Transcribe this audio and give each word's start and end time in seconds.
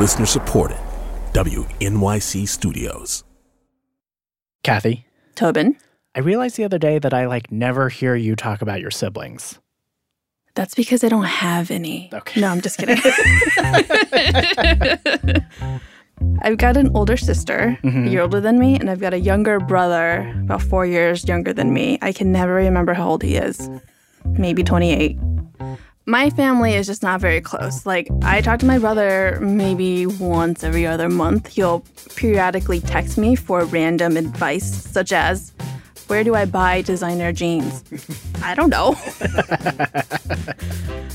Listener 0.00 0.26
supported. 0.26 0.78
WNYC 1.32 2.48
Studios. 2.48 3.24
Kathy, 4.64 5.06
Tobin. 5.34 5.76
I 6.14 6.20
realized 6.20 6.56
the 6.56 6.64
other 6.64 6.78
day 6.78 6.98
that 6.98 7.14
I 7.14 7.26
like 7.26 7.52
never 7.52 7.88
hear 7.88 8.16
you 8.16 8.34
talk 8.34 8.62
about 8.62 8.80
your 8.80 8.90
siblings. 8.90 9.58
That's 10.54 10.74
because 10.74 11.04
I 11.04 11.08
don't 11.08 11.24
have 11.24 11.70
any. 11.70 12.10
Okay. 12.12 12.40
No, 12.40 12.48
I'm 12.48 12.60
just 12.60 12.78
kidding. 12.78 12.96
I've 16.42 16.58
got 16.58 16.76
an 16.76 16.90
older 16.94 17.16
sister, 17.16 17.78
Mm-hmm. 17.82 18.06
a 18.06 18.10
year 18.10 18.22
older 18.22 18.40
than 18.40 18.58
me, 18.58 18.74
and 18.76 18.90
I've 18.90 19.00
got 19.00 19.14
a 19.14 19.20
younger 19.20 19.60
brother, 19.60 20.28
about 20.44 20.62
four 20.62 20.84
years 20.84 21.26
younger 21.28 21.52
than 21.52 21.72
me. 21.72 21.98
I 22.02 22.12
can 22.12 22.32
never 22.32 22.54
remember 22.54 22.92
how 22.94 23.08
old 23.08 23.22
he 23.22 23.36
is. 23.36 23.70
Maybe 24.24 24.62
28. 24.64 25.16
My 26.06 26.30
family 26.30 26.74
is 26.74 26.86
just 26.86 27.02
not 27.02 27.20
very 27.20 27.42
close. 27.42 27.84
Like, 27.84 28.08
I 28.22 28.40
talk 28.40 28.58
to 28.60 28.66
my 28.66 28.78
brother 28.78 29.38
maybe 29.42 30.06
once 30.06 30.64
every 30.64 30.86
other 30.86 31.10
month. 31.10 31.48
He'll 31.48 31.84
periodically 32.16 32.80
text 32.80 33.18
me 33.18 33.36
for 33.36 33.64
random 33.66 34.16
advice, 34.16 34.64
such 34.64 35.12
as, 35.12 35.52
Where 36.10 36.24
do 36.24 36.34
I 36.34 36.44
buy 36.44 36.82
designer 36.82 37.32
jeans? 37.32 37.84
I 38.42 38.56
don't 38.56 38.70
know. 38.70 38.96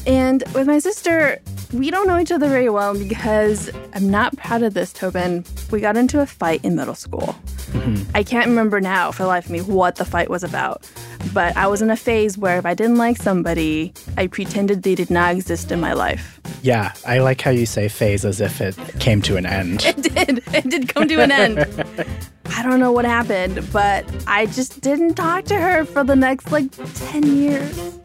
And 0.07 0.43
with 0.53 0.67
my 0.67 0.79
sister, 0.79 1.41
we 1.73 1.89
don't 1.89 2.07
know 2.07 2.19
each 2.19 2.31
other 2.31 2.47
very 2.47 2.69
well 2.69 2.93
because 2.93 3.71
I'm 3.93 4.09
not 4.09 4.37
proud 4.37 4.61
of 4.61 4.75
this, 4.75 4.93
Tobin. 4.93 5.43
We 5.71 5.81
got 5.81 5.97
into 5.97 6.21
a 6.21 6.25
fight 6.25 6.63
in 6.63 6.75
middle 6.75 6.93
school. 6.93 7.35
Mm-hmm. 7.71 8.11
I 8.13 8.23
can't 8.23 8.47
remember 8.47 8.79
now 8.79 9.11
for 9.11 9.23
the 9.23 9.27
life 9.27 9.45
of 9.45 9.51
me 9.51 9.61
what 9.61 9.95
the 9.95 10.05
fight 10.05 10.29
was 10.29 10.43
about. 10.43 10.87
But 11.33 11.57
I 11.57 11.65
was 11.65 11.81
in 11.81 11.89
a 11.89 11.97
phase 11.97 12.37
where 12.37 12.59
if 12.59 12.67
I 12.67 12.75
didn't 12.75 12.97
like 12.97 13.17
somebody, 13.17 13.93
I 14.15 14.27
pretended 14.27 14.83
they 14.83 14.93
did 14.93 15.09
not 15.09 15.33
exist 15.33 15.71
in 15.71 15.79
my 15.79 15.93
life. 15.93 16.39
Yeah, 16.61 16.93
I 17.07 17.19
like 17.19 17.41
how 17.41 17.51
you 17.51 17.65
say 17.65 17.87
phase 17.87 18.25
as 18.25 18.39
if 18.39 18.61
it 18.61 18.77
came 18.99 19.23
to 19.23 19.37
an 19.37 19.47
end. 19.47 19.83
It 19.85 20.01
did. 20.03 20.43
It 20.53 20.69
did 20.69 20.93
come 20.93 21.07
to 21.07 21.21
an 21.21 21.31
end. 21.31 22.17
I 22.57 22.63
don't 22.63 22.79
know 22.79 22.93
what 22.93 23.03
happened, 23.03 23.67
but 23.73 24.05
I 24.27 24.45
just 24.45 24.79
didn't 24.79 25.15
talk 25.15 25.43
to 25.45 25.55
her 25.55 25.83
for 25.83 26.05
the 26.05 26.15
next 26.15 26.53
like 26.53 26.71
10 26.71 27.35
years. 27.35 27.99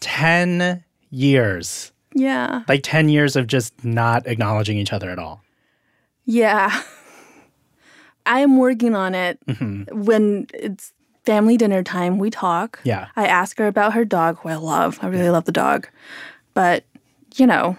10 0.00 0.82
years. 1.10 1.92
Yeah. 2.14 2.62
Like 2.66 2.80
10 2.82 3.10
years 3.10 3.36
of 3.36 3.46
just 3.46 3.84
not 3.84 4.26
acknowledging 4.26 4.78
each 4.78 4.92
other 4.92 5.10
at 5.10 5.18
all. 5.18 5.42
Yeah. 6.24 6.82
I 8.26 8.40
am 8.40 8.56
working 8.56 8.94
on 8.94 9.14
it. 9.14 9.38
Mm-hmm. 9.46 10.02
When 10.02 10.46
it's 10.54 10.94
family 11.24 11.58
dinner 11.58 11.82
time, 11.82 12.18
we 12.18 12.30
talk. 12.30 12.80
Yeah. 12.84 13.08
I 13.16 13.26
ask 13.26 13.58
her 13.58 13.66
about 13.66 13.92
her 13.92 14.06
dog, 14.06 14.38
who 14.38 14.48
I 14.48 14.54
love. 14.54 14.98
I 15.02 15.08
really 15.08 15.28
love 15.28 15.44
the 15.44 15.52
dog. 15.52 15.88
But, 16.54 16.84
you 17.34 17.46
know, 17.46 17.76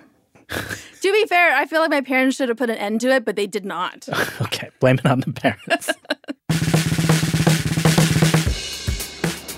to 1.02 1.12
be 1.12 1.26
fair, 1.26 1.56
I 1.56 1.66
feel 1.66 1.82
like 1.82 1.90
my 1.90 2.02
parents 2.02 2.38
should 2.38 2.50
have 2.50 2.58
put 2.58 2.70
an 2.70 2.78
end 2.78 3.02
to 3.02 3.10
it, 3.12 3.26
but 3.26 3.36
they 3.36 3.48
did 3.48 3.66
not. 3.66 4.08
Okay, 4.42 4.70
blame 4.80 5.00
it 5.00 5.06
on 5.06 5.22
the 5.22 5.32
parents. 5.32 5.88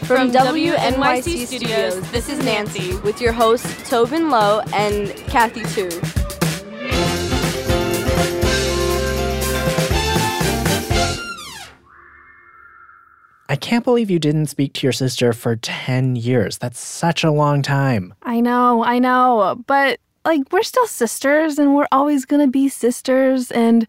From 0.06 0.31
WNYC 0.31 1.47
Studios, 1.47 2.11
this 2.11 2.30
is 2.30 2.39
Nancy 2.45 2.95
with 2.97 3.19
your 3.19 3.33
hosts 3.33 3.89
Tobin 3.89 4.30
Low 4.30 4.61
and 4.73 5.09
Kathy 5.28 5.63
Tu. 5.63 5.89
I 13.47 13.56
can't 13.56 13.83
believe 13.83 14.09
you 14.09 14.19
didn't 14.19 14.47
speak 14.47 14.73
to 14.73 14.88
your 14.88 14.91
sister 14.91 15.31
for 15.31 15.56
10 15.56 16.16
years. 16.16 16.58
That's 16.58 16.80
such 16.80 17.23
a 17.23 17.31
long 17.31 17.61
time. 17.61 18.13
I 18.23 18.41
know, 18.41 18.83
I 18.83 19.00
know. 19.00 19.63
But, 19.67 20.00
like, 20.26 20.52
we're 20.52 20.64
still 20.64 20.88
sisters 20.88 21.59
and 21.59 21.76
we're 21.76 21.88
always 21.92 22.26
going 22.26 22.42
to 22.42 22.52
be 22.52 22.68
sisters. 22.68 23.52
And 23.52 23.88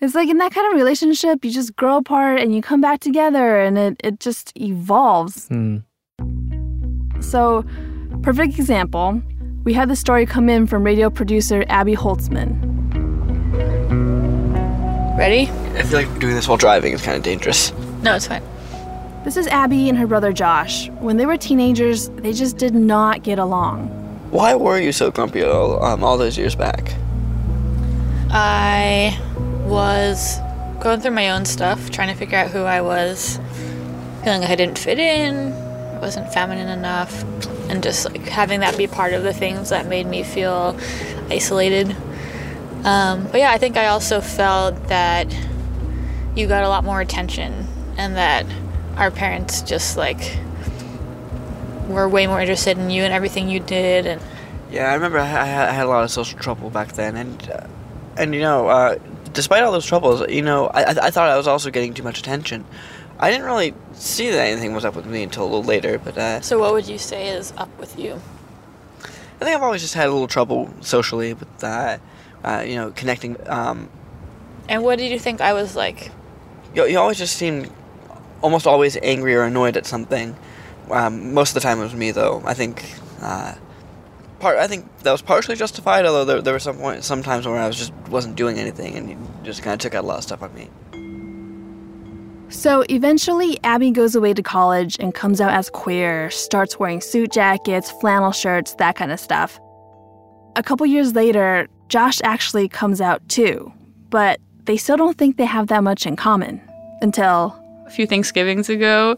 it's 0.00 0.14
like 0.14 0.28
in 0.28 0.38
that 0.38 0.52
kind 0.52 0.72
of 0.72 0.78
relationship, 0.78 1.44
you 1.44 1.50
just 1.50 1.74
grow 1.76 1.96
apart 1.96 2.40
and 2.40 2.54
you 2.54 2.62
come 2.62 2.80
back 2.80 3.00
together 3.00 3.60
and 3.60 3.76
it, 3.76 4.00
it 4.02 4.20
just 4.20 4.52
evolves. 4.56 5.48
Hmm. 5.48 5.78
So, 7.20 7.64
perfect 8.22 8.58
example, 8.58 9.20
we 9.64 9.72
had 9.72 9.88
the 9.88 9.96
story 9.96 10.26
come 10.26 10.48
in 10.48 10.66
from 10.66 10.84
radio 10.84 11.10
producer 11.10 11.64
Abby 11.68 11.96
Holtzman. 11.96 12.74
Ready? 15.18 15.48
I 15.76 15.82
feel 15.82 15.98
like 15.98 16.18
doing 16.20 16.34
this 16.34 16.46
while 16.46 16.58
driving 16.58 16.92
is 16.92 17.02
kind 17.02 17.16
of 17.16 17.22
dangerous. 17.22 17.72
No, 18.02 18.14
it's 18.14 18.26
fine. 18.26 18.42
This 19.24 19.36
is 19.36 19.48
Abby 19.48 19.88
and 19.88 19.98
her 19.98 20.06
brother 20.06 20.32
Josh. 20.32 20.88
When 21.00 21.16
they 21.16 21.26
were 21.26 21.36
teenagers, 21.36 22.10
they 22.10 22.32
just 22.32 22.58
did 22.58 22.74
not 22.74 23.24
get 23.24 23.40
along. 23.40 24.05
Why 24.36 24.54
were 24.54 24.78
you 24.78 24.92
so 24.92 25.10
grumpy 25.10 25.42
all, 25.42 25.82
um, 25.82 26.04
all 26.04 26.18
those 26.18 26.36
years 26.36 26.54
back? 26.54 26.92
I 28.30 29.18
was 29.64 30.36
going 30.78 31.00
through 31.00 31.12
my 31.12 31.30
own 31.30 31.46
stuff, 31.46 31.88
trying 31.90 32.08
to 32.08 32.14
figure 32.14 32.36
out 32.36 32.50
who 32.50 32.60
I 32.60 32.82
was, 32.82 33.40
feeling 34.22 34.42
like 34.42 34.50
I 34.50 34.54
didn't 34.56 34.78
fit 34.78 34.98
in, 34.98 35.54
I 35.54 36.00
wasn't 36.00 36.30
feminine 36.34 36.68
enough, 36.68 37.22
and 37.70 37.82
just 37.82 38.04
like 38.04 38.28
having 38.28 38.60
that 38.60 38.76
be 38.76 38.86
part 38.86 39.14
of 39.14 39.22
the 39.22 39.32
things 39.32 39.70
that 39.70 39.86
made 39.86 40.06
me 40.06 40.22
feel 40.22 40.78
isolated. 41.30 41.96
Um, 42.84 43.28
but 43.28 43.38
yeah, 43.38 43.52
I 43.52 43.56
think 43.56 43.78
I 43.78 43.86
also 43.86 44.20
felt 44.20 44.88
that 44.88 45.34
you 46.34 46.46
got 46.46 46.62
a 46.62 46.68
lot 46.68 46.84
more 46.84 47.00
attention, 47.00 47.66
and 47.96 48.16
that 48.16 48.44
our 48.98 49.10
parents 49.10 49.62
just 49.62 49.96
like 49.96 50.36
were 51.88 52.08
way 52.08 52.26
more 52.26 52.40
interested 52.40 52.78
in 52.78 52.90
you 52.90 53.02
and 53.02 53.12
everything 53.12 53.48
you 53.48 53.60
did, 53.60 54.06
and 54.06 54.20
Yeah, 54.70 54.90
I 54.90 54.94
remember 54.94 55.18
I, 55.18 55.24
I 55.24 55.44
had 55.44 55.68
I 55.68 55.72
had 55.72 55.86
a 55.86 55.88
lot 55.88 56.04
of 56.04 56.10
social 56.10 56.38
trouble 56.38 56.70
back 56.70 56.92
then, 56.92 57.16
and 57.16 57.50
uh, 57.50 57.66
and 58.16 58.34
you 58.34 58.40
know, 58.40 58.68
uh, 58.68 58.96
despite 59.32 59.62
all 59.62 59.72
those 59.72 59.86
troubles, 59.86 60.28
you 60.28 60.42
know, 60.42 60.66
I, 60.68 60.82
I 60.84 60.90
I 61.06 61.10
thought 61.10 61.28
I 61.30 61.36
was 61.36 61.46
also 61.46 61.70
getting 61.70 61.94
too 61.94 62.02
much 62.02 62.18
attention. 62.18 62.64
I 63.18 63.30
didn't 63.30 63.46
really 63.46 63.72
see 63.94 64.30
that 64.30 64.40
anything 64.46 64.74
was 64.74 64.84
up 64.84 64.94
with 64.94 65.06
me 65.06 65.22
until 65.22 65.44
a 65.44 65.48
little 65.48 65.62
later, 65.64 65.98
but 65.98 66.18
uh, 66.18 66.40
so 66.42 66.58
what 66.58 66.72
would 66.74 66.86
you 66.88 66.98
say 66.98 67.28
is 67.28 67.52
up 67.56 67.70
with 67.78 67.98
you? 67.98 68.20
I 69.40 69.44
think 69.44 69.56
I've 69.56 69.62
always 69.62 69.82
just 69.82 69.94
had 69.94 70.08
a 70.08 70.12
little 70.12 70.28
trouble 70.28 70.70
socially 70.80 71.34
with 71.34 71.58
that, 71.58 72.00
uh, 72.44 72.62
you 72.66 72.74
know, 72.76 72.90
connecting. 72.90 73.36
Um, 73.48 73.88
And 74.68 74.82
what 74.82 74.98
did 74.98 75.10
you 75.12 75.18
think 75.18 75.40
I 75.40 75.52
was 75.52 75.76
like? 75.76 76.10
you, 76.74 76.84
you 76.86 76.98
always 76.98 77.18
just 77.18 77.36
seemed 77.36 77.70
almost 78.42 78.66
always 78.66 78.96
angry 79.02 79.34
or 79.34 79.42
annoyed 79.44 79.76
at 79.76 79.86
something. 79.86 80.36
Um, 80.90 81.34
most 81.34 81.50
of 81.50 81.54
the 81.54 81.60
time 81.60 81.80
it 81.80 81.84
was 81.84 81.94
me, 81.94 82.10
though. 82.10 82.42
I 82.44 82.54
think 82.54 82.84
uh, 83.20 83.54
part. 84.38 84.58
I 84.58 84.66
think 84.66 84.86
that 84.98 85.12
was 85.12 85.22
partially 85.22 85.56
justified, 85.56 86.06
although 86.06 86.24
there, 86.24 86.42
there 86.42 86.52
were 86.52 86.60
some 86.60 86.78
point, 86.78 87.04
some 87.04 87.22
times 87.22 87.46
where 87.46 87.56
I 87.56 87.66
was 87.66 87.76
just 87.76 87.92
wasn't 88.08 88.36
doing 88.36 88.58
anything, 88.58 88.94
and 88.94 89.08
he 89.08 89.16
just 89.42 89.62
kind 89.62 89.74
of 89.74 89.80
took 89.80 89.94
out 89.94 90.04
a 90.04 90.06
lot 90.06 90.18
of 90.18 90.24
stuff 90.24 90.42
on 90.42 90.54
me. 90.54 90.70
So 92.48 92.84
eventually, 92.88 93.58
Abby 93.64 93.90
goes 93.90 94.14
away 94.14 94.32
to 94.32 94.42
college 94.42 94.96
and 95.00 95.12
comes 95.12 95.40
out 95.40 95.50
as 95.50 95.68
queer, 95.68 96.30
starts 96.30 96.78
wearing 96.78 97.00
suit 97.00 97.32
jackets, 97.32 97.90
flannel 97.90 98.32
shirts, 98.32 98.74
that 98.74 98.94
kind 98.94 99.10
of 99.10 99.18
stuff. 99.18 99.58
A 100.54 100.62
couple 100.62 100.86
years 100.86 101.14
later, 101.14 101.68
Josh 101.88 102.20
actually 102.22 102.68
comes 102.68 103.00
out 103.00 103.28
too, 103.28 103.72
but 104.10 104.40
they 104.64 104.76
still 104.76 104.96
don't 104.96 105.18
think 105.18 105.36
they 105.36 105.44
have 105.44 105.66
that 105.68 105.82
much 105.82 106.06
in 106.06 106.16
common 106.16 106.60
until 107.02 107.60
a 107.86 107.90
few 107.90 108.06
Thanksgivings 108.06 108.68
ago, 108.68 109.16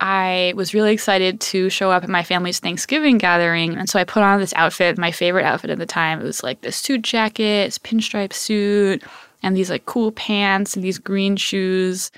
I 0.00 0.52
was 0.56 0.74
really 0.74 0.92
excited 0.92 1.40
to 1.40 1.70
show 1.70 1.90
up 1.90 2.04
at 2.04 2.08
my 2.08 2.22
family's 2.22 2.58
Thanksgiving 2.58 3.18
gathering. 3.18 3.76
And 3.76 3.88
so 3.88 3.98
I 3.98 4.04
put 4.04 4.22
on 4.22 4.40
this 4.40 4.54
outfit, 4.56 4.98
my 4.98 5.10
favorite 5.10 5.44
outfit 5.44 5.70
at 5.70 5.78
the 5.78 5.86
time. 5.86 6.20
It 6.20 6.24
was 6.24 6.42
like 6.42 6.60
this 6.60 6.76
suit 6.76 7.02
jacket, 7.02 7.66
this 7.66 7.78
pinstripe 7.78 8.32
suit, 8.32 9.02
and 9.42 9.56
these 9.56 9.70
like 9.70 9.86
cool 9.86 10.12
pants 10.12 10.76
and 10.76 10.84
these 10.84 10.98
green 10.98 11.36
shoes. 11.36 12.10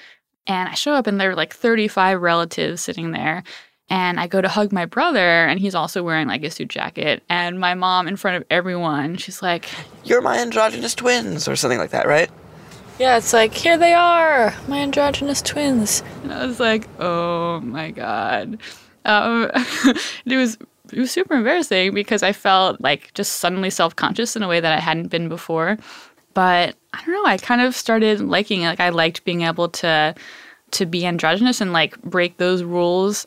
And 0.46 0.68
I 0.68 0.74
show 0.74 0.92
up 0.92 1.06
and 1.06 1.20
there 1.20 1.30
were 1.30 1.36
like 1.36 1.54
35 1.54 2.20
relatives 2.20 2.82
sitting 2.82 3.12
there. 3.12 3.42
And 3.88 4.20
I 4.20 4.28
go 4.28 4.41
to 4.41 4.48
hug 4.48 4.70
my 4.70 4.86
brother, 4.86 5.18
and 5.18 5.58
he's 5.58 5.74
also 5.74 6.04
wearing 6.04 6.28
like 6.28 6.44
a 6.44 6.50
suit 6.50 6.68
jacket. 6.68 7.24
And 7.28 7.58
my 7.58 7.74
mom, 7.74 8.06
in 8.06 8.15
front 8.15 8.36
of 8.36 8.44
everyone, 8.48 9.16
she's 9.16 9.42
like, 9.42 9.68
You're 10.04 10.21
my 10.21 10.38
androgynous 10.38 10.94
twins, 10.94 11.48
or 11.48 11.56
something 11.56 11.80
like 11.80 11.91
that, 11.91 12.06
right? 12.06 12.30
Yeah, 13.00 13.16
it's 13.16 13.32
like, 13.32 13.54
here 13.54 13.78
they 13.78 13.94
are, 13.94 14.54
my 14.68 14.80
androgynous 14.80 15.41
twins. 15.41 16.02
And 16.22 16.34
I 16.34 16.44
was 16.44 16.60
like, 16.60 16.86
oh 17.00 17.58
my 17.60 17.92
God. 17.92 18.58
Um, 19.06 19.50
it 20.26 20.36
was 20.36 20.58
it 20.92 20.98
was 20.98 21.10
super 21.10 21.32
embarrassing 21.32 21.94
because 21.94 22.22
I 22.22 22.32
felt 22.32 22.78
like 22.82 23.14
just 23.14 23.36
suddenly 23.36 23.70
self 23.70 23.97
conscious 23.97 24.36
in 24.36 24.42
a 24.42 24.48
way 24.48 24.60
that 24.60 24.76
I 24.76 24.80
hadn't 24.80 25.08
been 25.08 25.30
before. 25.30 25.78
But 26.34 26.76
I 26.92 27.02
don't 27.06 27.14
know, 27.14 27.24
I 27.24 27.38
kind 27.38 27.62
of 27.62 27.74
started 27.74 28.20
liking 28.20 28.62
it. 28.62 28.66
Like 28.66 28.80
I 28.80 28.91
liked 28.91 29.24
being 29.24 29.42
able 29.44 29.70
to 29.70 30.14
to 30.72 30.84
be 30.84 31.06
androgynous 31.06 31.62
and 31.62 31.72
like 31.72 31.98
break 32.03 32.36
those 32.36 32.62
rules. 32.62 33.26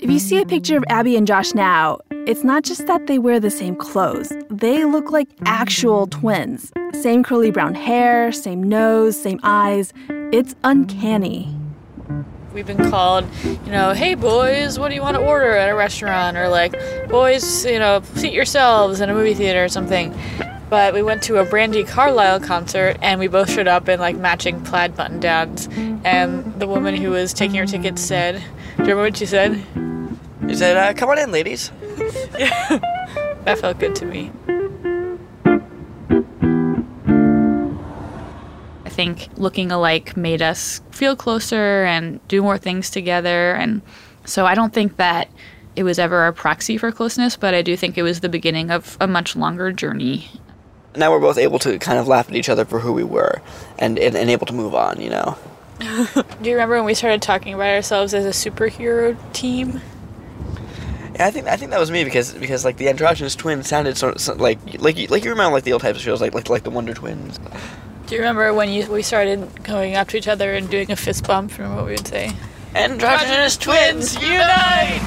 If 0.00 0.10
you 0.10 0.18
see 0.18 0.38
a 0.38 0.44
picture 0.44 0.76
of 0.76 0.84
Abby 0.90 1.16
and 1.16 1.26
Josh 1.26 1.54
now, 1.54 2.00
it's 2.26 2.44
not 2.44 2.62
just 2.62 2.86
that 2.86 3.06
they 3.08 3.18
wear 3.18 3.40
the 3.40 3.50
same 3.50 3.74
clothes. 3.74 4.32
They 4.48 4.84
look 4.84 5.10
like 5.10 5.28
actual 5.44 6.06
twins. 6.06 6.72
Same 6.92 7.24
curly 7.24 7.50
brown 7.50 7.74
hair, 7.74 8.30
same 8.30 8.62
nose, 8.62 9.20
same 9.20 9.40
eyes. 9.42 9.92
It's 10.32 10.54
uncanny. 10.62 11.54
We've 12.54 12.66
been 12.66 12.90
called, 12.90 13.26
you 13.44 13.72
know, 13.72 13.92
hey 13.92 14.14
boys, 14.14 14.78
what 14.78 14.90
do 14.90 14.94
you 14.94 15.00
want 15.00 15.16
to 15.16 15.22
order 15.22 15.50
at 15.56 15.68
a 15.68 15.74
restaurant? 15.74 16.36
Or 16.36 16.48
like, 16.48 16.72
boys, 17.08 17.64
you 17.64 17.78
know, 17.78 18.02
seat 18.14 18.32
yourselves 18.32 19.00
in 19.00 19.10
a 19.10 19.14
movie 19.14 19.34
theater 19.34 19.64
or 19.64 19.68
something. 19.68 20.14
But 20.70 20.94
we 20.94 21.02
went 21.02 21.22
to 21.24 21.38
a 21.38 21.44
Brandi 21.44 21.86
Carlile 21.86 22.40
concert 22.40 22.98
and 23.02 23.18
we 23.18 23.26
both 23.26 23.50
showed 23.50 23.68
up 23.68 23.88
in 23.88 23.98
like 23.98 24.16
matching 24.16 24.62
plaid 24.62 24.96
button 24.96 25.18
downs. 25.18 25.68
And 26.04 26.58
the 26.60 26.66
woman 26.66 26.94
who 26.94 27.10
was 27.10 27.32
taking 27.32 27.58
our 27.58 27.66
tickets 27.66 28.00
said, 28.00 28.36
Do 28.36 28.84
you 28.84 28.90
remember 28.90 29.02
what 29.02 29.16
she 29.16 29.26
said? 29.26 29.64
He 30.46 30.56
said, 30.56 30.76
uh, 30.76 30.92
"Come 30.94 31.08
on 31.08 31.18
in, 31.18 31.30
ladies." 31.30 31.70
That 33.44 33.58
felt 33.58 33.80
good 33.80 33.96
to 33.96 34.06
me. 34.06 34.30
I 38.84 38.88
think 38.88 39.28
looking 39.36 39.72
alike 39.72 40.16
made 40.16 40.42
us 40.42 40.80
feel 40.92 41.16
closer 41.16 41.84
and 41.84 42.26
do 42.28 42.40
more 42.40 42.58
things 42.58 42.88
together. 42.88 43.54
And 43.54 43.82
so 44.24 44.46
I 44.46 44.54
don't 44.54 44.72
think 44.72 44.96
that 44.96 45.28
it 45.74 45.82
was 45.82 45.98
ever 45.98 46.26
a 46.26 46.32
proxy 46.32 46.78
for 46.78 46.92
closeness, 46.92 47.36
but 47.36 47.52
I 47.54 47.62
do 47.62 47.76
think 47.76 47.98
it 47.98 48.02
was 48.02 48.20
the 48.20 48.28
beginning 48.28 48.70
of 48.70 48.96
a 49.00 49.08
much 49.08 49.34
longer 49.34 49.72
journey. 49.72 50.28
Now 50.94 51.10
we're 51.10 51.20
both 51.20 51.38
able 51.38 51.58
to 51.60 51.78
kind 51.78 51.98
of 51.98 52.06
laugh 52.06 52.28
at 52.28 52.36
each 52.36 52.48
other 52.48 52.64
for 52.64 52.78
who 52.78 52.92
we 52.92 53.02
were, 53.02 53.40
and 53.78 53.98
and, 53.98 54.14
and 54.14 54.28
able 54.28 54.46
to 54.46 54.52
move 54.52 54.74
on. 54.74 55.00
You 55.00 55.08
know. 55.08 55.38
Do 55.80 56.50
you 56.50 56.52
remember 56.52 56.76
when 56.76 56.84
we 56.84 56.94
started 56.94 57.22
talking 57.22 57.54
about 57.54 57.70
ourselves 57.70 58.12
as 58.12 58.26
a 58.26 58.50
superhero 58.50 59.16
team? 59.32 59.80
Yeah, 61.22 61.28
I 61.28 61.30
think 61.30 61.46
I 61.46 61.56
think 61.56 61.70
that 61.70 61.78
was 61.78 61.92
me 61.92 62.02
because 62.02 62.32
because 62.32 62.64
like 62.64 62.78
the 62.78 62.88
androgynous 62.88 63.36
twins 63.36 63.68
sounded 63.68 63.96
sort 63.96 64.16
of 64.16 64.20
so- 64.20 64.34
like 64.34 64.58
like 64.80 64.98
you, 64.98 65.06
like 65.06 65.22
you 65.22 65.30
remember 65.30 65.52
like 65.54 65.62
the 65.62 65.72
old 65.72 65.82
types 65.82 65.98
of 65.98 66.02
shows 66.02 66.20
like 66.20 66.34
like 66.34 66.50
like 66.50 66.64
the 66.64 66.70
Wonder 66.70 66.94
Twins. 66.94 67.38
Do 68.08 68.16
you 68.16 68.20
remember 68.22 68.52
when 68.52 68.70
you, 68.70 68.90
we 68.90 69.02
started 69.02 69.62
going 69.62 69.94
up 69.94 70.08
to 70.08 70.16
each 70.16 70.26
other 70.26 70.52
and 70.52 70.68
doing 70.68 70.90
a 70.90 70.96
fist 70.96 71.24
bump? 71.24 71.56
Remember 71.56 71.76
what 71.76 71.86
we 71.86 71.92
would 71.92 72.08
say? 72.08 72.32
Androgynous 72.74 73.56
twins 73.56 74.16
unite! 74.20 75.00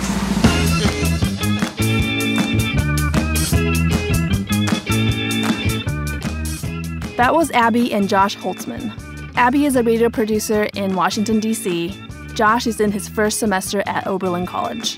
That 7.17 7.31
was 7.33 7.51
Abby 7.51 7.91
and 7.91 8.07
Josh 8.07 8.37
Holtzman. 8.37 8.89
Abby 9.35 9.65
is 9.65 9.75
a 9.75 9.83
radio 9.83 10.09
producer 10.09 10.63
in 10.75 10.95
Washington, 10.95 11.41
D.C. 11.41 11.93
Josh 12.35 12.67
is 12.67 12.79
in 12.79 12.93
his 12.93 13.09
first 13.09 13.37
semester 13.39 13.83
at 13.85 14.07
Oberlin 14.07 14.45
College. 14.45 14.97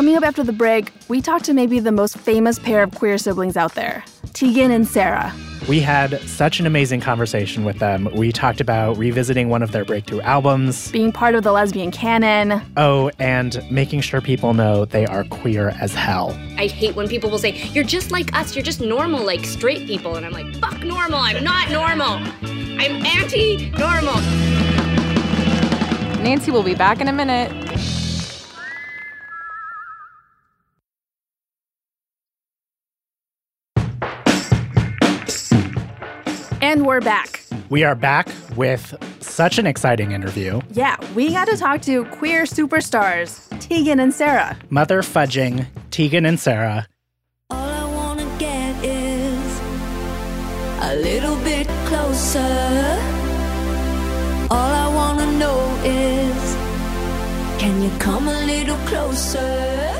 Coming 0.00 0.16
up 0.16 0.24
after 0.24 0.42
the 0.42 0.54
break, 0.54 0.94
we 1.08 1.20
talk 1.20 1.42
to 1.42 1.52
maybe 1.52 1.78
the 1.78 1.92
most 1.92 2.16
famous 2.16 2.58
pair 2.58 2.82
of 2.82 2.94
queer 2.94 3.18
siblings 3.18 3.54
out 3.54 3.74
there 3.74 4.02
Tegan 4.32 4.70
and 4.70 4.88
Sara. 4.88 5.30
We 5.68 5.80
had 5.80 6.18
such 6.22 6.58
an 6.58 6.64
amazing 6.64 7.02
conversation 7.02 7.66
with 7.66 7.80
them. 7.80 8.08
We 8.14 8.32
talked 8.32 8.62
about 8.62 8.96
revisiting 8.96 9.50
one 9.50 9.62
of 9.62 9.72
their 9.72 9.84
breakthrough 9.84 10.22
albums. 10.22 10.90
Being 10.90 11.12
part 11.12 11.34
of 11.34 11.42
the 11.42 11.52
lesbian 11.52 11.90
canon, 11.90 12.62
Oh, 12.78 13.10
and 13.18 13.62
making 13.70 14.00
sure 14.00 14.22
people 14.22 14.54
know 14.54 14.86
they 14.86 15.04
are 15.04 15.24
queer 15.24 15.76
as 15.78 15.94
hell. 15.94 16.30
I 16.56 16.66
hate 16.66 16.96
when 16.96 17.06
people 17.06 17.28
will 17.28 17.38
say, 17.38 17.62
You're 17.74 17.84
just 17.84 18.10
like 18.10 18.34
us, 18.34 18.56
you're 18.56 18.64
just 18.64 18.80
normal 18.80 19.22
like 19.22 19.44
straight 19.44 19.86
people. 19.86 20.16
And 20.16 20.24
I'm 20.24 20.32
like, 20.32 20.56
Fuck 20.56 20.82
normal, 20.82 21.18
I'm 21.18 21.44
not 21.44 21.70
normal. 21.70 22.12
I'm 22.80 23.04
anti 23.04 23.68
normal. 23.72 24.18
Nancy 26.22 26.50
will 26.50 26.62
be 26.62 26.74
back 26.74 27.02
in 27.02 27.08
a 27.08 27.12
minute. 27.12 27.52
And 36.70 36.86
we're 36.86 37.00
back. 37.00 37.42
We 37.68 37.82
are 37.82 37.96
back 37.96 38.28
with 38.54 38.94
such 39.18 39.58
an 39.58 39.66
exciting 39.66 40.12
interview. 40.12 40.60
Yeah, 40.70 40.94
we 41.16 41.32
got 41.32 41.48
to 41.48 41.56
talk 41.56 41.82
to 41.82 42.04
queer 42.04 42.44
superstars, 42.44 43.40
Tegan 43.58 43.98
and 43.98 44.14
Sara. 44.14 44.56
Mother 44.70 45.02
fudging 45.02 45.66
Tegan 45.90 46.24
and 46.24 46.38
Sara. 46.38 46.86
All 47.50 47.58
I 47.58 47.84
wanna 47.92 48.38
get 48.38 48.84
is 48.84 49.60
a 50.80 50.94
little 50.94 51.34
bit 51.42 51.66
closer. 51.86 52.38
All 54.48 54.72
I 54.84 54.92
wanna 54.94 55.26
know 55.40 55.60
is 55.82 56.56
can 57.58 57.82
you 57.82 57.90
come 57.98 58.28
a 58.28 58.46
little 58.46 58.78
closer? 58.86 59.99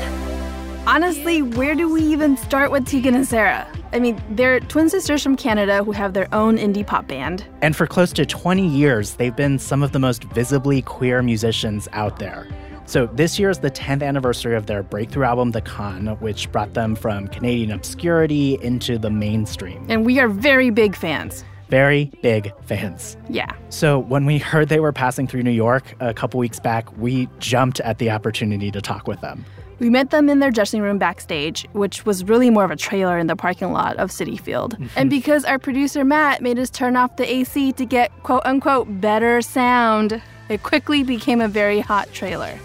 Honestly, 0.91 1.41
where 1.41 1.73
do 1.73 1.89
we 1.89 2.01
even 2.01 2.35
start 2.35 2.69
with 2.69 2.85
Tegan 2.85 3.15
and 3.15 3.25
Sara? 3.25 3.65
I 3.93 3.99
mean, 4.01 4.21
they're 4.31 4.59
twin 4.59 4.89
sisters 4.89 5.23
from 5.23 5.37
Canada 5.37 5.85
who 5.85 5.93
have 5.93 6.11
their 6.13 6.27
own 6.35 6.57
indie 6.57 6.85
pop 6.85 7.07
band. 7.07 7.45
And 7.61 7.77
for 7.77 7.87
close 7.87 8.11
to 8.11 8.25
20 8.25 8.67
years, 8.67 9.15
they've 9.15 9.33
been 9.33 9.57
some 9.57 9.83
of 9.83 9.93
the 9.93 9.99
most 9.99 10.25
visibly 10.25 10.81
queer 10.81 11.23
musicians 11.23 11.87
out 11.93 12.19
there. 12.19 12.45
So 12.87 13.05
this 13.05 13.39
year 13.39 13.49
is 13.49 13.59
the 13.59 13.71
10th 13.71 14.03
anniversary 14.03 14.53
of 14.53 14.65
their 14.65 14.83
breakthrough 14.83 15.23
album, 15.23 15.51
The 15.51 15.61
Con, 15.61 16.07
which 16.19 16.51
brought 16.51 16.73
them 16.73 16.97
from 16.97 17.29
Canadian 17.29 17.71
obscurity 17.71 18.59
into 18.61 18.97
the 18.97 19.09
mainstream. 19.09 19.85
And 19.87 20.05
we 20.05 20.19
are 20.19 20.27
very 20.27 20.71
big 20.71 20.97
fans. 20.97 21.45
Very 21.69 22.11
big 22.21 22.51
fans. 22.65 23.15
Yeah. 23.29 23.49
So 23.69 23.97
when 23.97 24.25
we 24.25 24.39
heard 24.39 24.67
they 24.67 24.81
were 24.81 24.91
passing 24.91 25.25
through 25.25 25.43
New 25.43 25.51
York 25.51 25.95
a 26.01 26.13
couple 26.13 26.37
weeks 26.37 26.59
back, 26.59 26.97
we 26.97 27.29
jumped 27.39 27.79
at 27.79 27.97
the 27.97 28.11
opportunity 28.11 28.71
to 28.71 28.81
talk 28.81 29.07
with 29.07 29.21
them. 29.21 29.45
We 29.81 29.89
met 29.89 30.11
them 30.11 30.29
in 30.29 30.37
their 30.37 30.51
dressing 30.51 30.83
room 30.83 30.99
backstage, 30.99 31.67
which 31.73 32.05
was 32.05 32.23
really 32.23 32.51
more 32.51 32.63
of 32.63 32.69
a 32.69 32.75
trailer 32.75 33.17
in 33.17 33.25
the 33.25 33.35
parking 33.35 33.73
lot 33.73 33.97
of 33.97 34.11
Citi 34.11 34.39
Field. 34.39 34.75
Mm-hmm. 34.75 34.85
and 34.95 35.09
because 35.09 35.43
our 35.43 35.57
producer 35.57 36.05
Matt 36.05 36.39
made 36.39 36.59
us 36.59 36.69
turn 36.69 36.95
off 36.95 37.15
the 37.15 37.27
AC 37.27 37.71
to 37.73 37.83
get 37.83 38.11
quote 38.21 38.43
unquote 38.45 39.01
better 39.01 39.41
sound, 39.41 40.21
it 40.49 40.61
quickly 40.61 41.01
became 41.01 41.41
a 41.41 41.47
very 41.47 41.79
hot 41.79 42.13
trailer. 42.13 42.59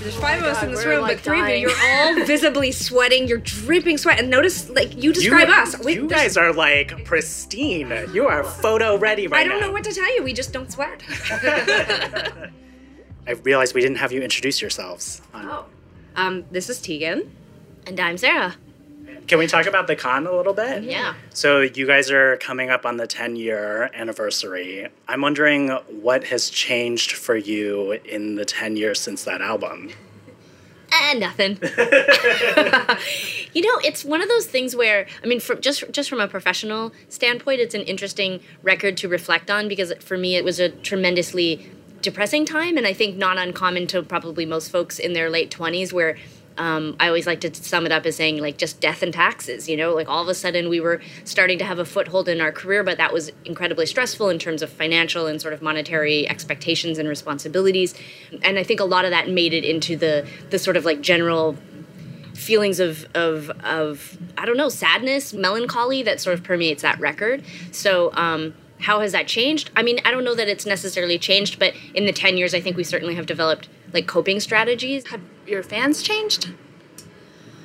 There's 0.00 0.16
five 0.16 0.42
of 0.42 0.48
us 0.48 0.62
in 0.62 0.72
this 0.72 0.84
room, 0.84 1.00
like, 1.00 1.16
but 1.16 1.24
three 1.24 1.40
dying. 1.40 1.64
of 1.64 1.70
you, 1.70 1.76
you're 1.76 2.20
all 2.20 2.26
visibly 2.26 2.72
sweating. 2.72 3.26
You're 3.26 3.38
dripping 3.38 3.96
sweat. 3.96 4.20
And 4.20 4.28
notice, 4.28 4.68
like, 4.68 5.02
you 5.02 5.14
describe 5.14 5.48
us. 5.48 5.82
We, 5.82 5.94
you 5.94 6.08
guys 6.08 6.36
are 6.36 6.52
like 6.52 7.06
pristine. 7.06 7.90
You 8.12 8.26
are 8.28 8.44
photo 8.44 8.98
ready 8.98 9.28
right 9.28 9.46
now. 9.46 9.46
I 9.46 9.48
don't 9.48 9.60
now. 9.62 9.68
know 9.68 9.72
what 9.72 9.84
to 9.84 9.94
tell 9.94 10.14
you. 10.14 10.22
We 10.22 10.34
just 10.34 10.52
don't 10.52 10.70
sweat. 10.70 11.02
I 13.26 13.32
realized 13.42 13.74
we 13.74 13.80
didn't 13.80 13.96
have 13.96 14.12
you 14.12 14.20
introduce 14.20 14.60
yourselves. 14.60 15.22
oh. 15.32 15.64
Um, 16.16 16.46
this 16.50 16.70
is 16.70 16.80
Tegan. 16.80 17.30
And 17.86 18.00
I'm 18.00 18.16
Sara. 18.16 18.56
Can 19.28 19.38
we 19.38 19.46
talk 19.46 19.66
about 19.66 19.86
the 19.86 19.96
con 19.96 20.26
a 20.26 20.32
little 20.32 20.54
bit? 20.54 20.84
Yeah. 20.84 21.14
So 21.30 21.60
you 21.60 21.86
guys 21.86 22.10
are 22.10 22.36
coming 22.38 22.70
up 22.70 22.86
on 22.86 22.96
the 22.96 23.06
10 23.06 23.36
year 23.36 23.90
anniversary. 23.92 24.88
I'm 25.08 25.20
wondering 25.20 25.68
what 26.00 26.24
has 26.24 26.48
changed 26.48 27.12
for 27.12 27.36
you 27.36 27.92
in 27.92 28.36
the 28.36 28.44
10 28.44 28.76
years 28.76 29.00
since 29.00 29.24
that 29.24 29.42
album. 29.42 29.90
Eh, 30.92 31.14
nothing. 31.18 31.58
you 33.52 33.62
know, 33.62 33.80
it's 33.84 34.04
one 34.04 34.22
of 34.22 34.28
those 34.28 34.46
things 34.46 34.74
where 34.74 35.06
I 35.22 35.26
mean, 35.26 35.40
from 35.40 35.60
just 35.60 35.84
just 35.90 36.08
from 36.08 36.20
a 36.20 36.28
professional 36.28 36.92
standpoint, 37.08 37.60
it's 37.60 37.74
an 37.74 37.82
interesting 37.82 38.40
record 38.62 38.96
to 38.98 39.08
reflect 39.08 39.50
on 39.50 39.68
because 39.68 39.92
for 40.00 40.16
me, 40.16 40.36
it 40.36 40.44
was 40.44 40.60
a 40.60 40.68
tremendously 40.68 41.68
depressing 42.02 42.44
time, 42.44 42.76
and 42.76 42.86
I 42.86 42.92
think 42.92 43.16
not 43.16 43.38
uncommon 43.38 43.86
to 43.88 44.02
probably 44.02 44.46
most 44.46 44.70
folks 44.70 44.98
in 44.98 45.12
their 45.12 45.30
late 45.30 45.50
twenties, 45.50 45.92
where. 45.92 46.16
Um, 46.58 46.96
I 46.98 47.08
always 47.08 47.26
like 47.26 47.42
to 47.42 47.54
sum 47.54 47.84
it 47.84 47.92
up 47.92 48.06
as 48.06 48.16
saying 48.16 48.38
like 48.38 48.56
just 48.56 48.80
death 48.80 49.02
and 49.02 49.12
taxes, 49.12 49.68
you 49.68 49.76
know, 49.76 49.92
like 49.92 50.08
all 50.08 50.22
of 50.22 50.28
a 50.28 50.34
sudden 50.34 50.70
we 50.70 50.80
were 50.80 51.02
starting 51.22 51.58
to 51.58 51.66
have 51.66 51.78
a 51.78 51.84
foothold 51.84 52.30
in 52.30 52.40
our 52.40 52.50
career, 52.50 52.82
but 52.82 52.96
that 52.96 53.12
was 53.12 53.30
incredibly 53.44 53.84
stressful 53.84 54.30
in 54.30 54.38
terms 54.38 54.62
of 54.62 54.70
financial 54.70 55.26
and 55.26 55.38
sort 55.38 55.52
of 55.52 55.60
monetary 55.60 56.26
expectations 56.26 56.96
and 56.96 57.10
responsibilities. 57.10 57.94
And 58.40 58.58
I 58.58 58.62
think 58.62 58.80
a 58.80 58.86
lot 58.86 59.04
of 59.04 59.10
that 59.10 59.28
made 59.28 59.52
it 59.52 59.64
into 59.64 59.98
the 59.98 60.26
the 60.48 60.58
sort 60.58 60.78
of 60.78 60.86
like 60.86 61.02
general 61.02 61.58
feelings 62.32 62.80
of 62.80 63.06
of 63.14 63.50
of 63.62 64.16
I 64.38 64.46
don't 64.46 64.56
know 64.56 64.70
sadness, 64.70 65.34
melancholy 65.34 66.02
that 66.04 66.22
sort 66.22 66.38
of 66.38 66.42
permeates 66.42 66.80
that 66.80 66.98
record. 66.98 67.44
So. 67.70 68.14
Um, 68.14 68.54
how 68.80 69.00
has 69.00 69.12
that 69.12 69.26
changed? 69.26 69.70
I 69.74 69.82
mean, 69.82 70.00
I 70.04 70.10
don't 70.10 70.24
know 70.24 70.34
that 70.34 70.48
it's 70.48 70.66
necessarily 70.66 71.18
changed, 71.18 71.58
but 71.58 71.74
in 71.94 72.06
the 72.06 72.12
10 72.12 72.36
years, 72.36 72.54
I 72.54 72.60
think 72.60 72.76
we 72.76 72.84
certainly 72.84 73.14
have 73.14 73.26
developed 73.26 73.68
like 73.92 74.06
coping 74.06 74.40
strategies. 74.40 75.06
Have 75.08 75.20
your 75.46 75.62
fans 75.62 76.02
changed? 76.02 76.50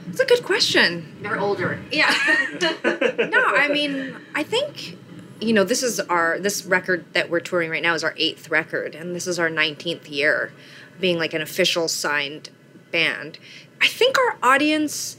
It's 0.07 0.19
a 0.19 0.25
good 0.25 0.43
question. 0.43 1.17
They're 1.21 1.39
older. 1.39 1.79
Yeah. 1.91 2.13
no, 2.61 3.45
I 3.45 3.69
mean, 3.71 4.15
I 4.35 4.43
think 4.43 4.97
you 5.39 5.53
know 5.53 5.63
this 5.63 5.83
is 5.83 5.99
our 5.99 6.39
this 6.39 6.65
record 6.65 7.05
that 7.13 7.29
we're 7.29 7.39
touring 7.39 7.71
right 7.71 7.81
now 7.81 7.93
is 7.93 8.03
our 8.03 8.13
eighth 8.17 8.49
record, 8.49 8.95
and 8.95 9.15
this 9.15 9.27
is 9.27 9.39
our 9.39 9.49
nineteenth 9.49 10.09
year 10.09 10.51
being 10.99 11.17
like 11.17 11.33
an 11.33 11.41
official 11.41 11.87
signed 11.87 12.49
band. 12.91 13.37
I 13.79 13.87
think 13.87 14.17
our 14.17 14.37
audience, 14.43 15.17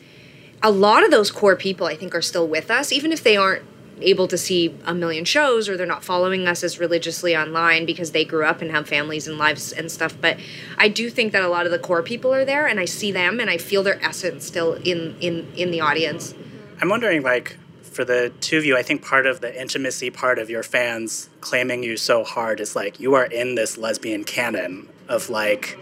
a 0.63 0.71
lot 0.71 1.05
of 1.05 1.11
those 1.11 1.31
core 1.31 1.57
people, 1.57 1.87
I 1.87 1.97
think, 1.97 2.15
are 2.15 2.23
still 2.23 2.47
with 2.47 2.71
us, 2.71 2.93
even 2.93 3.13
if 3.13 3.23
they 3.23 3.37
aren't 3.37 3.65
able 4.03 4.29
to 4.29 4.39
see 4.39 4.75
a 4.85 4.95
million 4.95 5.25
shows 5.25 5.69
or 5.69 5.77
they're 5.77 5.87
not 5.87 6.05
following 6.05 6.47
us 6.47 6.63
as 6.63 6.79
religiously 6.79 7.37
online 7.37 7.87
because 7.87 8.13
they 8.13 8.25
grew 8.25 8.45
up 8.45 8.61
and 8.61 8.71
have 8.71 8.89
families 8.89 9.27
and 9.27 9.39
lives 9.39 9.73
and 9.73 9.91
stuff. 9.91 10.15
But 10.21 10.39
i 10.79 10.89
do 10.89 11.11
think 11.11 11.33
that 11.33 11.43
a 11.43 11.49
lot 11.49 11.67
of 11.67 11.73
the 11.73 11.79
core 11.79 12.03
people 12.03 12.33
are 12.35 12.45
there 12.45 12.67
and 12.67 12.81
i 12.81 12.85
see 12.85 13.13
them 13.13 13.41
and 13.41 13.49
i 13.49 13.59
feel 13.59 13.83
their 13.83 14.03
essence 14.03 14.45
still 14.45 14.75
in 14.75 15.17
in 15.21 15.53
in 15.57 15.71
the 15.71 15.81
audience. 15.81 16.35
I'm 16.81 16.89
wondering, 16.89 17.23
like, 17.23 17.57
for 17.83 18.05
the 18.05 18.33
two 18.41 18.59
of 18.59 18.65
you, 18.65 18.77
I 18.77 18.83
think 18.83 19.05
part 19.05 19.27
of 19.27 19.41
the 19.41 19.61
intimacy 19.61 20.11
part 20.11 20.39
of 20.39 20.51
your 20.51 20.63
fans 20.63 21.29
claiming 21.41 21.85
you 21.85 21.97
so 21.97 22.25
hard 22.25 22.59
is 22.59 22.75
like 22.75 22.99
you 22.99 23.15
are 23.15 23.27
in 23.27 23.55
this 23.55 23.79
lesbian 23.79 24.25
canon 24.25 24.89
of 25.09 25.31
like 25.31 25.79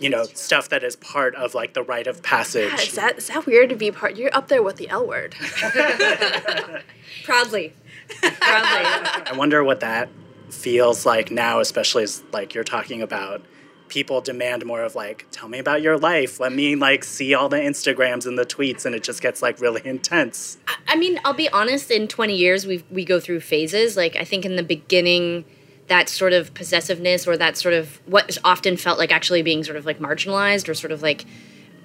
you 0.00 0.08
know, 0.08 0.24
stuff 0.24 0.70
that 0.70 0.82
is 0.82 0.96
part 0.96 1.34
of 1.36 1.54
like 1.54 1.74
the 1.74 1.82
rite 1.82 2.06
of 2.06 2.22
passage. 2.22 2.72
Yeah, 2.72 2.80
is 2.80 2.94
that 2.94 3.18
is 3.18 3.26
that 3.28 3.46
weird 3.46 3.68
to 3.68 3.76
be 3.76 3.90
part? 3.90 4.16
You're 4.16 4.34
up 4.34 4.48
there 4.48 4.62
with 4.62 4.76
the 4.76 4.88
L 4.88 5.06
word. 5.06 5.34
Proudly. 7.24 7.74
Proudly. 8.20 8.34
I 8.40 9.34
wonder 9.36 9.62
what 9.62 9.80
that 9.80 10.08
feels 10.48 11.06
like 11.06 11.30
now, 11.30 11.60
especially 11.60 12.02
as 12.04 12.24
like 12.32 12.54
you're 12.54 12.64
talking 12.64 13.02
about 13.02 13.42
people 13.88 14.20
demand 14.20 14.64
more 14.64 14.82
of 14.82 14.94
like, 14.94 15.26
tell 15.30 15.48
me 15.48 15.58
about 15.58 15.82
your 15.82 15.98
life. 15.98 16.40
Let 16.40 16.52
me 16.52 16.76
like 16.76 17.04
see 17.04 17.34
all 17.34 17.50
the 17.50 17.58
Instagrams 17.58 18.26
and 18.26 18.38
the 18.38 18.46
tweets, 18.46 18.86
and 18.86 18.94
it 18.94 19.02
just 19.02 19.20
gets 19.20 19.42
like 19.42 19.60
really 19.60 19.82
intense. 19.84 20.56
I 20.88 20.96
mean, 20.96 21.20
I'll 21.24 21.34
be 21.34 21.50
honest. 21.50 21.90
In 21.90 22.08
20 22.08 22.34
years, 22.34 22.66
we 22.66 22.82
we 22.90 23.04
go 23.04 23.20
through 23.20 23.40
phases. 23.40 23.98
Like 23.98 24.16
I 24.16 24.24
think 24.24 24.46
in 24.46 24.56
the 24.56 24.62
beginning, 24.62 25.44
that 25.90 26.08
sort 26.08 26.32
of 26.32 26.54
possessiveness 26.54 27.26
or 27.26 27.36
that 27.36 27.56
sort 27.56 27.74
of 27.74 28.00
what 28.06 28.38
often 28.44 28.76
felt 28.76 28.96
like 28.96 29.10
actually 29.10 29.42
being 29.42 29.64
sort 29.64 29.76
of 29.76 29.84
like 29.84 29.98
marginalized 29.98 30.68
or 30.68 30.74
sort 30.74 30.92
of 30.92 31.02
like 31.02 31.26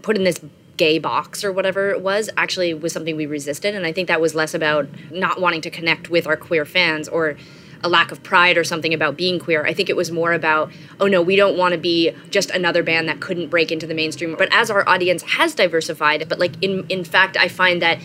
put 0.04 0.16
in 0.16 0.24
this 0.24 0.40
gay 0.78 1.00
box 1.00 1.44
or 1.44 1.52
whatever 1.52 1.90
it 1.90 2.02
was 2.02 2.30
actually 2.38 2.72
was 2.72 2.94
something 2.94 3.16
we 3.16 3.26
resisted. 3.26 3.74
And 3.74 3.84
i 3.84 3.92
think 3.92 4.08
that 4.08 4.22
was 4.22 4.36
less 4.36 4.54
about 4.54 4.88
not 5.12 5.42
wanting 5.42 5.62
to 5.62 5.72
connect 5.72 6.12
with 6.12 6.28
our 6.28 6.38
queer 6.38 6.66
fans 6.66 7.08
or 7.08 7.36
a 7.84 7.90
lack 7.90 8.12
of 8.12 8.22
pride 8.22 8.58
or 8.58 8.64
something 8.64 8.94
about 8.94 9.18
being 9.18 9.40
queer. 9.40 9.66
I 9.66 9.74
think 9.74 9.90
it 9.90 9.96
was 9.96 10.12
more 10.12 10.34
about 10.34 10.72
oh 11.00 11.08
no 11.08 11.24
we 11.24 11.36
don't 11.36 11.58
want 11.58 11.72
to 11.72 11.80
be 11.80 12.12
just 12.30 12.52
another 12.52 12.84
band 12.84 13.10
that 13.10 13.20
couldn't 13.20 13.50
break 13.50 13.72
into 13.72 13.88
the 13.88 13.96
mainstream. 13.96 14.36
But 14.38 14.50
as 14.54 14.70
our 14.70 14.88
audience 14.88 15.24
has 15.24 15.56
diversified 15.56 16.30
but 16.30 16.38
like 16.38 16.54
in 16.62 16.86
in 16.90 17.04
fact 17.04 17.38
i 17.38 17.48
find 17.48 17.82
that 17.82 17.98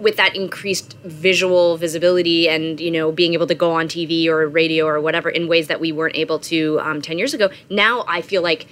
with 0.00 0.16
that 0.16 0.34
increased 0.34 0.96
visual 1.04 1.76
visibility 1.76 2.48
and 2.48 2.80
you 2.80 2.90
know 2.90 3.12
being 3.12 3.34
able 3.34 3.46
to 3.46 3.54
go 3.54 3.72
on 3.72 3.86
TV 3.86 4.26
or 4.26 4.48
radio 4.48 4.86
or 4.86 5.00
whatever 5.00 5.28
in 5.28 5.46
ways 5.46 5.68
that 5.68 5.80
we 5.80 5.92
weren't 5.92 6.16
able 6.16 6.38
to 6.38 6.80
um, 6.80 7.02
10 7.02 7.18
years 7.18 7.34
ago 7.34 7.50
now 7.68 8.04
I 8.08 8.22
feel 8.22 8.42
like 8.42 8.66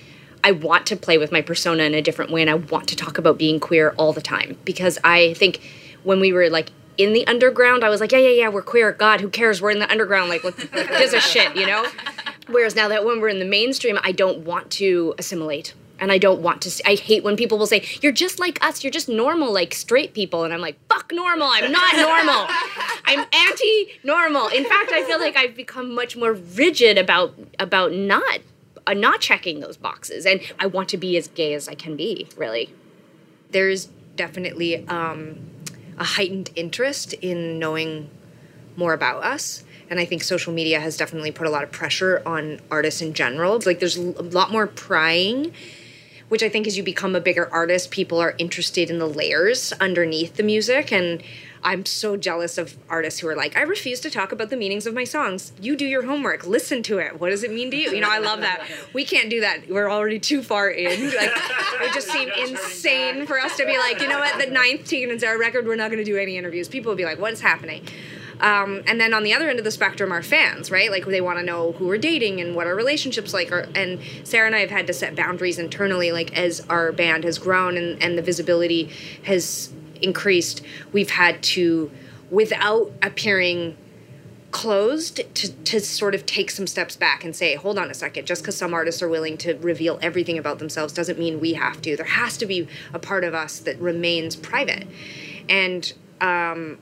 I 0.45 0.53
want 0.53 0.87
to 0.87 0.97
play 0.97 1.19
with 1.19 1.33
my 1.33 1.43
persona 1.43 1.83
in 1.83 1.95
a 1.95 2.03
different 2.03 2.31
way 2.31 2.41
and 2.41 2.51
I 2.51 2.55
want 2.55 2.89
to 2.89 2.97
talk 2.97 3.19
about 3.19 3.39
being 3.39 3.61
queer 3.61 3.95
all 3.97 4.13
the 4.13 4.21
time. 4.21 4.57
Because 4.65 4.99
I 5.05 5.35
think 5.35 5.61
when 6.05 6.21
we 6.21 6.33
were 6.33 6.49
like 6.49 6.71
in 6.97 7.13
the 7.13 7.27
underground 7.27 7.85
I 7.85 7.89
was 7.89 8.01
like 8.01 8.13
yeah 8.13 8.19
yeah 8.19 8.43
yeah 8.43 8.49
we're 8.49 8.63
queer. 8.63 8.93
God 8.93 9.21
who 9.21 9.29
cares? 9.29 9.61
We're 9.61 9.71
in 9.71 9.79
the 9.79 9.91
underground. 9.91 10.29
Like 10.29 10.45
what 10.45 10.57
gives 10.57 11.13
a 11.13 11.21
shit? 11.21 11.57
You 11.57 11.67
know? 11.67 11.87
Whereas 12.49 12.75
now 12.75 12.89
that 12.89 13.05
when 13.05 13.21
we're 13.21 13.29
in 13.29 13.39
the 13.39 13.45
mainstream 13.45 13.99
I 14.03 14.13
don't 14.13 14.39
want 14.41 14.71
to 14.73 15.15
assimilate 15.19 15.75
and 16.01 16.13
I 16.13 16.19
don't 16.19 16.41
want 16.41 16.63
to. 16.63 16.71
See, 16.71 16.83
I 16.87 16.95
hate 16.95 17.25
when 17.25 17.37
people 17.37 17.59
will 17.59 17.67
say, 17.67 17.85
"You're 18.01 18.13
just 18.13 18.39
like 18.39 18.65
us. 18.65 18.83
You're 18.83 18.91
just 18.91 19.09
normal, 19.09 19.53
like 19.53 19.75
straight 19.75 20.15
people," 20.15 20.45
and 20.45 20.53
I'm 20.53 20.61
like, 20.61 20.79
"Fuck 20.89 21.13
normal. 21.13 21.49
I'm 21.51 21.71
not 21.71 21.97
normal. 21.97 22.47
I'm 23.05 23.27
anti-normal." 23.33 24.49
In 24.49 24.65
fact, 24.65 24.93
I 24.93 25.05
feel 25.05 25.19
like 25.19 25.37
I've 25.37 25.57
become 25.57 25.95
much 25.95 26.17
more 26.17 26.33
rigid 26.33 26.99
about 26.99 27.35
about 27.59 27.93
not 27.93 28.41
uh, 28.87 28.95
not 28.95 29.21
checking 29.21 29.61
those 29.61 29.77
boxes, 29.77 30.27
and 30.27 30.41
I 30.59 30.67
want 30.67 30.89
to 30.91 30.97
be 30.97 31.17
as 31.17 31.29
gay 31.29 31.55
as 31.55 31.69
I 31.69 31.75
can 31.75 31.97
be. 31.97 32.29
Really, 32.37 32.73
there's 33.51 33.87
definitely 34.17 34.87
um, 34.89 35.39
a 35.97 36.05
heightened 36.05 36.51
interest 36.57 37.13
in 37.15 37.59
knowing 37.59 38.11
more 38.77 38.93
about 38.93 39.25
us 39.25 39.65
and 39.91 39.99
I 39.99 40.05
think 40.05 40.23
social 40.23 40.53
media 40.53 40.81
has 40.81 40.97
definitely 40.97 41.33
put 41.33 41.47
a 41.47 41.51
lot 41.51 41.63
of 41.63 41.73
pressure 41.73 42.23
on 42.27 42.61
artists 42.71 43.01
in 43.01 43.15
general. 43.15 43.57
It's 43.57 43.67
like 43.67 43.81
there's 43.81 43.97
a 43.97 44.23
lot 44.23 44.51
more 44.51 44.67
prying 44.67 45.53
which 46.29 46.43
I 46.43 46.49
think 46.49 46.67
as 46.67 46.77
you 46.77 46.83
become 46.83 47.15
a 47.15 47.21
bigger 47.21 47.49
artist, 47.53 47.91
people 47.91 48.19
are 48.19 48.35
interested 48.39 48.91
in 48.91 48.99
the 48.99 49.09
layers 49.09 49.73
underneath 49.75 50.37
the 50.37 50.43
music. 50.43 50.93
And 50.93 51.23
I'm 51.63 51.85
so 51.87 52.17
jealous 52.17 52.59
of 52.59 52.77
artists 52.89 53.21
who 53.21 53.29
are 53.29 53.35
like, 53.35 53.57
I 53.57 53.63
refuse 53.63 54.01
to 54.01 54.11
talk 54.11 54.31
about 54.31 54.51
the 54.51 54.57
meanings 54.57 54.87
of 54.87 54.95
my 54.95 55.05
songs. 55.05 55.53
You 55.61 55.77
do 55.77 55.87
your 55.87 56.05
homework, 56.05 56.47
listen 56.47 56.83
to 56.85 56.99
it. 56.99 57.21
What 57.21 57.31
does 57.31 57.43
it 57.43 57.53
mean 57.53 57.71
to 57.71 57.77
you? 57.77 57.91
You 57.91 58.01
know, 58.01 58.11
I 58.11 58.19
love 58.19 58.41
that. 58.41 58.69
We 58.93 59.05
can't 59.05 59.29
do 59.29 59.41
that. 59.41 59.69
We're 59.69 59.91
already 59.91 60.19
too 60.19 60.43
far 60.43 60.71
in. 60.71 61.13
Like, 61.19 61.33
it 61.81 61.95
just 61.95 62.09
seemed 62.09 62.33
insane 62.39 63.27
for 63.27 63.41
us 63.41 63.57
to 63.57 63.67
be 63.67 63.77
like, 63.77 64.01
you 64.01 64.09
know 64.09 64.21
what, 64.21 64.39
the 64.39 64.51
ninth 64.51 64.87
Tegan 64.87 65.11
and 65.11 65.19
Sara 65.19 65.39
record, 65.39 65.67
we're 65.67 65.75
not 65.75 65.91
going 65.91 65.99
to 65.99 66.05
do 66.05 66.17
any 66.17 66.37
interviews. 66.37 66.69
People 66.69 66.91
would 66.91 66.99
be 66.99 67.05
like, 67.05 67.19
what 67.19 67.33
is 67.33 67.41
happening? 67.41 67.85
Um, 68.41 68.83
and 68.87 69.01
then 69.01 69.13
on 69.15 69.25
the 69.25 69.35
other 69.35 69.49
end 69.49 69.59
of 69.59 69.65
the 69.65 69.71
spectrum 69.71 70.13
are 70.13 70.23
fans, 70.23 70.71
right? 70.71 70.91
Like 70.91 71.07
they 71.07 71.21
want 71.21 71.39
to 71.39 71.45
know 71.45 71.73
who 71.73 71.87
we're 71.87 71.99
dating 71.99 72.41
and 72.41 72.55
what 72.55 72.67
our 72.67 72.75
relationships 72.75 73.35
like. 73.35 73.51
Are, 73.51 73.69
and 73.75 74.01
Sara 74.25 74.47
and 74.47 74.55
I 74.55 74.61
have 74.61 74.71
had 74.71 74.87
to 74.87 74.93
set 74.93 75.17
boundaries 75.17 75.59
internally, 75.59 76.13
like 76.13 76.37
as 76.37 76.61
our 76.69 76.93
band 76.93 77.25
has 77.25 77.39
grown 77.39 77.77
and, 77.77 78.01
and 78.03 78.17
the 78.17 78.23
visibility 78.23 78.91
has 79.25 79.73
increased, 80.01 80.63
we've 80.93 81.11
had 81.11 81.43
to, 81.43 81.91
without 82.31 82.93
appearing 83.03 83.77
closed 84.51 85.21
to, 85.35 85.53
to 85.65 85.79
sort 85.79 86.15
of 86.15 86.25
take 86.25 86.51
some 86.51 86.67
steps 86.67 86.97
back 86.97 87.23
and 87.23 87.37
say 87.37 87.55
hold 87.55 87.79
on 87.79 87.91
a 87.91 87.95
second 87.95 88.27
just 88.27 88.41
because 88.41 88.57
some 88.57 88.73
artists 88.73 89.03
are 89.03 89.09
willing 89.09 89.37
to 89.37 89.53
reveal 89.59 89.99
everything 90.01 90.39
about 90.39 90.59
themselves 90.59 90.95
doesn't 90.95 91.19
mean 91.19 91.39
we 91.39 91.53
have 91.53 91.83
to 91.83 91.95
there 91.97 92.07
has 92.07 92.39
to 92.39 92.47
be 92.47 92.67
a 92.95 92.99
part 92.99 93.25
of 93.25 93.35
us 93.35 93.59
that 93.59 93.79
remains 93.79 94.37
private 94.37 94.87
and 95.51 95.93
um, 96.23 96.79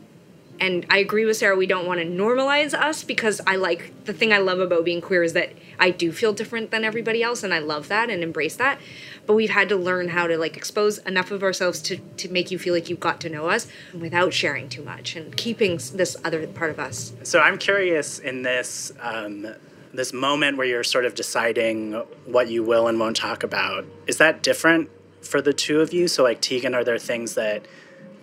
and 0.61 0.87
I 0.89 0.99
agree 0.99 1.25
with 1.25 1.37
Sara, 1.37 1.57
We 1.57 1.67
don't 1.67 1.87
want 1.87 2.01
to 2.01 2.07
normalize 2.07 2.75
us 2.75 3.05
because 3.05 3.41
I 3.47 3.57
like 3.57 4.05
the 4.05 4.13
thing 4.13 4.33
I 4.33 4.39
love 4.39 4.59
about 4.59 4.85
being 4.85 5.01
queer 5.01 5.23
is 5.23 5.33
that 5.35 5.53
I 5.79 5.91
do 5.91 6.13
feel 6.13 6.33
different 6.33 6.71
than 6.71 6.85
everybody 6.85 7.23
else, 7.23 7.43
and 7.43 7.53
I 7.53 7.59
love 7.59 7.89
that 7.89 8.11
and 8.11 8.23
embrace 8.23 8.57
that. 8.57 8.81
But 9.27 9.35
we've 9.35 9.51
had 9.51 9.69
to 9.69 9.77
learn 9.77 10.09
how 10.09 10.27
to 10.27 10.39
like 10.39 10.57
expose 10.57 10.99
enough 10.99 11.31
of 11.31 11.43
ourselves 11.43 11.81
to 11.83 11.99
to 11.99 12.29
make 12.31 12.51
you 12.51 12.59
feel 12.59 12.75
like 12.75 12.89
you've 12.89 13.01
got 13.01 13.21
to 13.23 13.29
know 13.29 13.49
us 13.49 13.67
without 13.93 14.33
sharing 14.33 14.69
too 14.69 14.83
much 14.83 15.17
and 15.17 15.37
keeping 15.37 15.79
this 15.95 16.17
other 16.25 16.47
part 16.47 16.71
of 16.71 16.79
us. 16.79 17.13
So 17.23 17.41
I'm 17.41 17.59
curious 17.59 18.19
in 18.19 18.43
this. 18.43 18.93
Um, 19.01 19.55
this 19.93 20.13
moment 20.13 20.59
where 20.59 20.67
you're 20.67 20.85
sort 20.85 21.07
of 21.07 21.15
deciding 21.15 21.93
what 22.27 22.49
you 22.49 22.63
will 22.63 22.87
and 22.87 23.01
won't 23.01 23.17
talk 23.17 23.43
about 23.43 23.87
is 24.07 24.19
that 24.19 24.43
different 24.43 24.91
for 25.23 25.41
the 25.41 25.55
two 25.55 25.81
of 25.81 25.95
you 25.95 26.07
so 26.07 26.23
like 26.23 26.39
tegan 26.43 26.75
are 26.75 26.85
there 26.85 26.99
things 26.99 27.35
that 27.35 27.65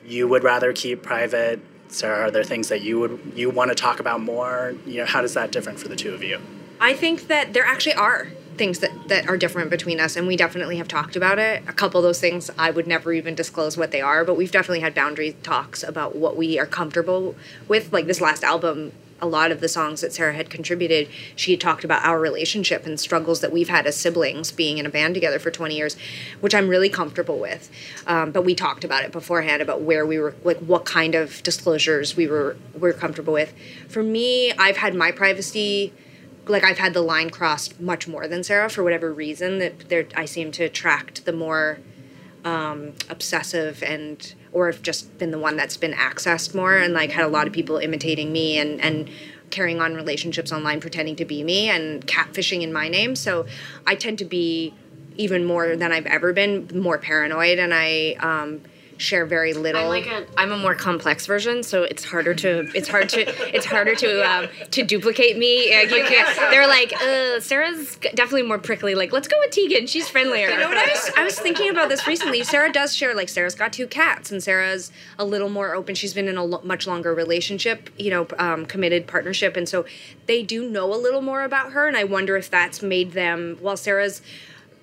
you 0.05 0.27
would 0.27 0.43
rather 0.43 0.71
keep 0.71 1.01
private 1.01 1.59
Sara, 1.93 2.27
are 2.27 2.31
there 2.31 2.43
things 2.43 2.69
that 2.69 2.81
you 2.81 2.99
would 2.99 3.33
you 3.35 3.49
want 3.49 3.69
to 3.69 3.75
talk 3.75 3.99
about 3.99 4.21
more? 4.21 4.75
You 4.85 4.99
know, 4.99 5.05
how 5.05 5.21
does 5.21 5.33
that 5.35 5.51
different 5.51 5.79
for 5.79 5.87
the 5.87 5.95
two 5.95 6.13
of 6.13 6.23
you? 6.23 6.39
I 6.79 6.93
think 6.93 7.27
that 7.27 7.53
there 7.53 7.65
actually 7.65 7.95
are 7.95 8.29
things 8.57 8.79
that, 8.79 9.07
that 9.07 9.27
are 9.27 9.37
different 9.37 9.69
between 9.69 9.99
us 9.99 10.15
and 10.15 10.27
we 10.27 10.35
definitely 10.35 10.77
have 10.77 10.87
talked 10.87 11.15
about 11.15 11.39
it 11.39 11.63
a 11.67 11.73
couple 11.73 11.99
of 11.99 12.03
those 12.03 12.19
things 12.19 12.51
i 12.57 12.69
would 12.69 12.85
never 12.85 13.11
even 13.11 13.33
disclose 13.33 13.77
what 13.77 13.89
they 13.89 14.01
are 14.01 14.23
but 14.23 14.35
we've 14.35 14.51
definitely 14.51 14.79
had 14.79 14.93
boundary 14.93 15.35
talks 15.41 15.81
about 15.81 16.15
what 16.15 16.37
we 16.37 16.59
are 16.59 16.65
comfortable 16.65 17.35
with 17.67 17.91
like 17.91 18.05
this 18.05 18.21
last 18.21 18.43
album 18.43 18.91
a 19.21 19.27
lot 19.27 19.51
of 19.51 19.61
the 19.61 19.67
songs 19.67 20.01
that 20.01 20.13
Sara 20.13 20.33
had 20.33 20.49
contributed, 20.49 21.07
she 21.35 21.55
talked 21.55 21.83
about 21.83 22.03
our 22.05 22.19
relationship 22.19 22.85
and 22.85 22.99
struggles 22.99 23.41
that 23.41 23.51
we've 23.51 23.69
had 23.69 23.87
as 23.87 23.95
siblings 23.95 24.51
being 24.51 24.77
in 24.77 24.85
a 24.85 24.89
band 24.89 25.13
together 25.13 25.39
for 25.39 25.51
20 25.51 25.75
years, 25.75 25.95
which 26.41 26.53
I'm 26.53 26.67
really 26.67 26.89
comfortable 26.89 27.39
with. 27.39 27.71
Um, 28.07 28.31
but 28.31 28.43
we 28.43 28.55
talked 28.55 28.83
about 28.83 29.03
it 29.03 29.11
beforehand 29.11 29.61
about 29.61 29.81
where 29.81 30.05
we 30.05 30.19
were, 30.19 30.35
like 30.43 30.57
what 30.57 30.85
kind 30.85 31.15
of 31.15 31.41
disclosures 31.43 32.15
we 32.15 32.27
were 32.27 32.57
were 32.77 32.93
comfortable 32.93 33.33
with. 33.33 33.53
For 33.87 34.03
me, 34.03 34.51
I've 34.53 34.77
had 34.77 34.95
my 34.95 35.11
privacy 35.11 35.93
like 36.47 36.63
I've 36.63 36.77
had 36.77 36.93
the 36.93 37.01
line 37.01 37.29
crossed 37.29 37.79
much 37.79 38.07
more 38.07 38.27
than 38.27 38.43
Sara 38.43 38.69
for 38.69 38.83
whatever 38.83 39.13
reason 39.13 39.59
that 39.59 39.89
there 39.89 40.07
I 40.15 40.25
seem 40.25 40.51
to 40.53 40.63
attract 40.63 41.25
the 41.25 41.31
more 41.31 41.79
um, 42.43 42.93
obsessive 43.09 43.81
and 43.83 44.33
or 44.53 44.67
have 44.67 44.81
just 44.81 45.17
been 45.17 45.31
the 45.31 45.39
one 45.39 45.57
that's 45.57 45.75
been 45.77 45.93
accessed 45.93 46.55
more 46.55 46.77
and 46.77 46.93
like 46.93 47.11
had 47.11 47.25
a 47.25 47.27
lot 47.27 47.47
of 47.47 47.53
people 47.53 47.77
imitating 47.77 48.31
me 48.31 48.57
and 48.57 48.79
and 48.79 49.09
carrying 49.49 49.81
on 49.81 49.93
relationships 49.93 50.51
online 50.51 50.79
pretending 50.79 51.15
to 51.15 51.25
be 51.25 51.43
me 51.43 51.69
and 51.69 52.07
catfishing 52.07 52.61
in 52.61 52.71
my 52.71 52.87
name. 52.87 53.15
So 53.15 53.45
i 53.85 53.95
tend 53.95 54.17
to 54.19 54.25
be 54.25 54.73
even 55.15 55.45
more 55.45 55.75
than 55.75 55.91
i've 55.91 56.05
ever 56.05 56.33
been 56.33 56.69
more 56.73 56.97
paranoid. 56.97 57.59
And 57.59 57.73
i 57.73 58.15
um, 58.19 58.61
share 59.03 59.25
very 59.25 59.53
little. 59.53 59.81
I'm 59.81 59.87
like 59.89 60.07
a 60.07 60.25
I'm 60.37 60.51
a 60.51 60.57
more 60.57 60.75
complex 60.75 61.25
version, 61.25 61.61
so 61.61 61.83
it's 61.83 62.03
harder 62.03 62.33
to 62.35 62.69
it's 62.73 62.87
hard 62.87 63.09
to 63.09 63.55
it's 63.55 63.65
harder 63.65 63.95
to 63.95 64.29
um, 64.29 64.47
to 64.71 64.83
duplicate 64.83 65.37
me. 65.37 65.75
Like 65.75 65.91
you 65.91 66.03
can't, 66.05 66.35
they're 66.51 66.67
like, 66.67 66.93
uh, 66.93 67.39
Sara's 67.39 67.97
definitely 67.97 68.43
more 68.43 68.57
prickly. 68.57 68.95
Like, 68.95 69.11
let's 69.11 69.27
go 69.27 69.35
with 69.39 69.51
Tegan. 69.51 69.87
She's 69.87 70.07
friendlier. 70.09 70.49
You 70.49 70.57
know 70.57 70.69
what 70.69 70.77
I 70.77 70.85
was 70.85 71.11
I 71.17 71.23
was 71.23 71.37
thinking 71.37 71.69
about 71.69 71.89
this 71.89 72.07
recently. 72.07 72.43
Sara 72.43 72.71
does 72.71 72.95
share 72.95 73.13
like 73.13 73.29
Sara's 73.29 73.55
got 73.55 73.73
two 73.73 73.87
cats, 73.87 74.31
and 74.31 74.41
Sara's 74.41 74.91
a 75.19 75.25
little 75.25 75.49
more 75.49 75.75
open. 75.75 75.95
She's 75.95 76.13
been 76.13 76.27
in 76.27 76.37
a 76.37 76.43
lo- 76.43 76.61
much 76.63 76.87
longer 76.87 77.13
relationship, 77.13 77.89
you 77.97 78.09
know, 78.09 78.27
um, 78.39 78.65
committed 78.65 79.05
partnership, 79.07 79.57
and 79.57 79.67
so 79.67 79.85
they 80.27 80.41
do 80.43 80.69
know 80.69 80.93
a 80.93 80.97
little 80.97 81.21
more 81.21 81.43
about 81.43 81.73
her. 81.73 81.87
And 81.87 81.97
I 81.97 82.05
wonder 82.05 82.37
if 82.37 82.49
that's 82.49 82.81
made 82.81 83.11
them. 83.11 83.57
Well, 83.61 83.75
Sara's 83.75 84.21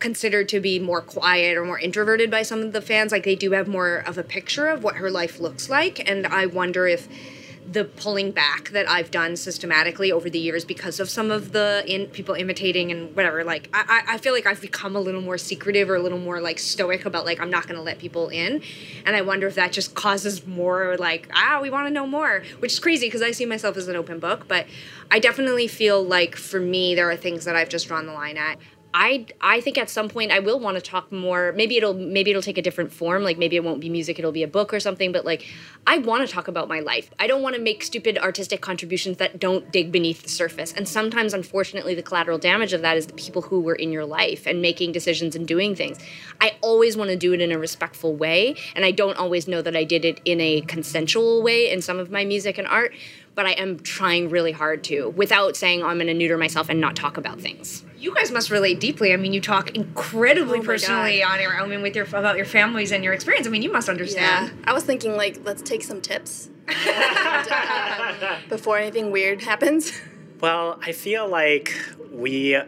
considered 0.00 0.48
to 0.48 0.60
be 0.60 0.78
more 0.78 1.00
quiet 1.00 1.56
or 1.56 1.64
more 1.64 1.78
introverted 1.78 2.30
by 2.30 2.42
some 2.42 2.60
of 2.62 2.72
the 2.72 2.80
fans. 2.80 3.12
Like 3.12 3.24
they 3.24 3.36
do 3.36 3.52
have 3.52 3.68
more 3.68 3.98
of 4.06 4.18
a 4.18 4.24
picture 4.24 4.66
of 4.66 4.82
what 4.82 4.96
her 4.96 5.10
life 5.10 5.38
looks 5.38 5.68
like. 5.68 6.08
And 6.08 6.26
I 6.26 6.46
wonder 6.46 6.86
if 6.86 7.08
the 7.70 7.84
pulling 7.84 8.32
back 8.32 8.70
that 8.70 8.88
I've 8.88 9.12
done 9.12 9.36
systematically 9.36 10.10
over 10.10 10.28
the 10.28 10.40
years 10.40 10.64
because 10.64 10.98
of 10.98 11.08
some 11.08 11.30
of 11.30 11.52
the 11.52 11.84
in 11.86 12.06
people 12.06 12.34
imitating 12.34 12.90
and 12.90 13.14
whatever, 13.14 13.44
like 13.44 13.68
I, 13.72 14.02
I 14.08 14.18
feel 14.18 14.32
like 14.32 14.46
I've 14.46 14.60
become 14.60 14.96
a 14.96 15.00
little 15.00 15.20
more 15.20 15.38
secretive 15.38 15.88
or 15.88 15.94
a 15.94 16.02
little 16.02 16.18
more 16.18 16.40
like 16.40 16.58
stoic 16.58 17.04
about 17.04 17.24
like 17.24 17.38
I'm 17.38 17.50
not 17.50 17.68
gonna 17.68 17.82
let 17.82 17.98
people 17.98 18.28
in. 18.28 18.62
And 19.06 19.14
I 19.14 19.20
wonder 19.20 19.46
if 19.46 19.54
that 19.54 19.70
just 19.70 19.94
causes 19.94 20.46
more 20.46 20.96
like, 20.98 21.28
ah, 21.32 21.60
we 21.62 21.70
wanna 21.70 21.90
know 21.90 22.06
more. 22.06 22.42
Which 22.58 22.72
is 22.72 22.80
crazy 22.80 23.06
because 23.06 23.22
I 23.22 23.30
see 23.30 23.46
myself 23.46 23.76
as 23.76 23.86
an 23.86 23.94
open 23.94 24.18
book, 24.18 24.48
but 24.48 24.66
I 25.10 25.20
definitely 25.20 25.68
feel 25.68 26.02
like 26.02 26.34
for 26.34 26.58
me 26.58 26.96
there 26.96 27.08
are 27.08 27.16
things 27.16 27.44
that 27.44 27.54
I've 27.54 27.68
just 27.68 27.86
drawn 27.86 28.06
the 28.06 28.12
line 28.12 28.36
at. 28.36 28.58
I 28.92 29.26
I 29.40 29.60
think 29.60 29.78
at 29.78 29.88
some 29.88 30.08
point 30.08 30.32
I 30.32 30.40
will 30.40 30.58
want 30.58 30.76
to 30.76 30.80
talk 30.80 31.12
more. 31.12 31.52
Maybe 31.56 31.76
it'll 31.76 31.94
maybe 31.94 32.30
it'll 32.30 32.42
take 32.42 32.58
a 32.58 32.62
different 32.62 32.92
form. 32.92 33.22
Like 33.22 33.38
maybe 33.38 33.56
it 33.56 33.64
won't 33.64 33.80
be 33.80 33.88
music, 33.88 34.18
it'll 34.18 34.32
be 34.32 34.42
a 34.42 34.48
book 34.48 34.74
or 34.74 34.80
something. 34.80 35.12
But 35.12 35.24
like 35.24 35.46
I 35.86 35.98
want 35.98 36.26
to 36.26 36.32
talk 36.32 36.48
about 36.48 36.68
my 36.68 36.80
life. 36.80 37.10
I 37.18 37.26
don't 37.26 37.42
want 37.42 37.54
to 37.56 37.60
make 37.60 37.82
stupid 37.82 38.18
artistic 38.18 38.60
contributions 38.60 39.18
that 39.18 39.38
don't 39.38 39.70
dig 39.72 39.92
beneath 39.92 40.22
the 40.22 40.28
surface. 40.28 40.72
And 40.72 40.88
sometimes, 40.88 41.32
unfortunately, 41.32 41.94
the 41.94 42.02
collateral 42.02 42.38
damage 42.38 42.72
of 42.72 42.82
that 42.82 42.96
is 42.96 43.06
the 43.06 43.14
people 43.14 43.42
who 43.42 43.60
were 43.60 43.74
in 43.74 43.92
your 43.92 44.04
life 44.04 44.46
and 44.46 44.60
making 44.60 44.92
decisions 44.92 45.34
and 45.34 45.46
doing 45.46 45.74
things. 45.74 45.98
I 46.40 46.56
always 46.60 46.96
want 46.96 47.10
to 47.10 47.16
do 47.16 47.32
it 47.32 47.40
in 47.40 47.52
a 47.52 47.58
respectful 47.58 48.14
way, 48.14 48.56
and 48.74 48.84
I 48.84 48.90
don't 48.90 49.16
always 49.16 49.48
know 49.48 49.62
that 49.62 49.76
I 49.76 49.84
did 49.84 50.04
it 50.04 50.20
in 50.24 50.40
a 50.40 50.60
consensual 50.62 51.42
way 51.42 51.70
in 51.70 51.80
some 51.80 51.98
of 51.98 52.10
my 52.10 52.24
music 52.24 52.58
and 52.58 52.66
art. 52.66 52.92
But 53.34 53.46
I 53.46 53.52
am 53.52 53.78
trying 53.80 54.28
really 54.28 54.52
hard 54.52 54.82
to, 54.84 55.08
without 55.10 55.56
saying 55.56 55.82
I'm 55.82 55.96
going 55.96 56.08
to 56.08 56.14
neuter 56.14 56.36
myself 56.36 56.68
and 56.68 56.80
not 56.80 56.96
talk 56.96 57.16
about 57.16 57.40
things. 57.40 57.84
You 57.96 58.14
guys 58.14 58.30
must 58.32 58.50
relate 58.50 58.80
deeply. 58.80 59.12
I 59.12 59.16
mean, 59.16 59.32
you 59.32 59.40
talk 59.40 59.70
incredibly 59.76 60.58
Oh 60.58 60.62
personally 60.62 61.20
God. 61.20 61.34
on 61.34 61.40
your. 61.40 61.54
Own. 61.54 61.66
I 61.66 61.66
mean, 61.68 61.82
with 61.82 61.94
your 61.94 62.06
about 62.06 62.36
your 62.36 62.46
families 62.46 62.92
and 62.92 63.04
your 63.04 63.12
experience. 63.12 63.46
I 63.46 63.50
mean, 63.50 63.62
you 63.62 63.72
must 63.72 63.88
understand. 63.88 64.48
Yeah, 64.48 64.64
I 64.64 64.72
was 64.72 64.84
thinking 64.84 65.16
like 65.16 65.40
let's 65.44 65.62
take 65.62 65.82
some 65.82 66.00
tips 66.00 66.48
before 68.48 68.78
anything 68.78 69.10
weird 69.10 69.42
happens. 69.42 69.92
Well, 70.40 70.78
I 70.82 70.92
feel 70.92 71.28
like 71.28 71.74
we, 72.10 72.58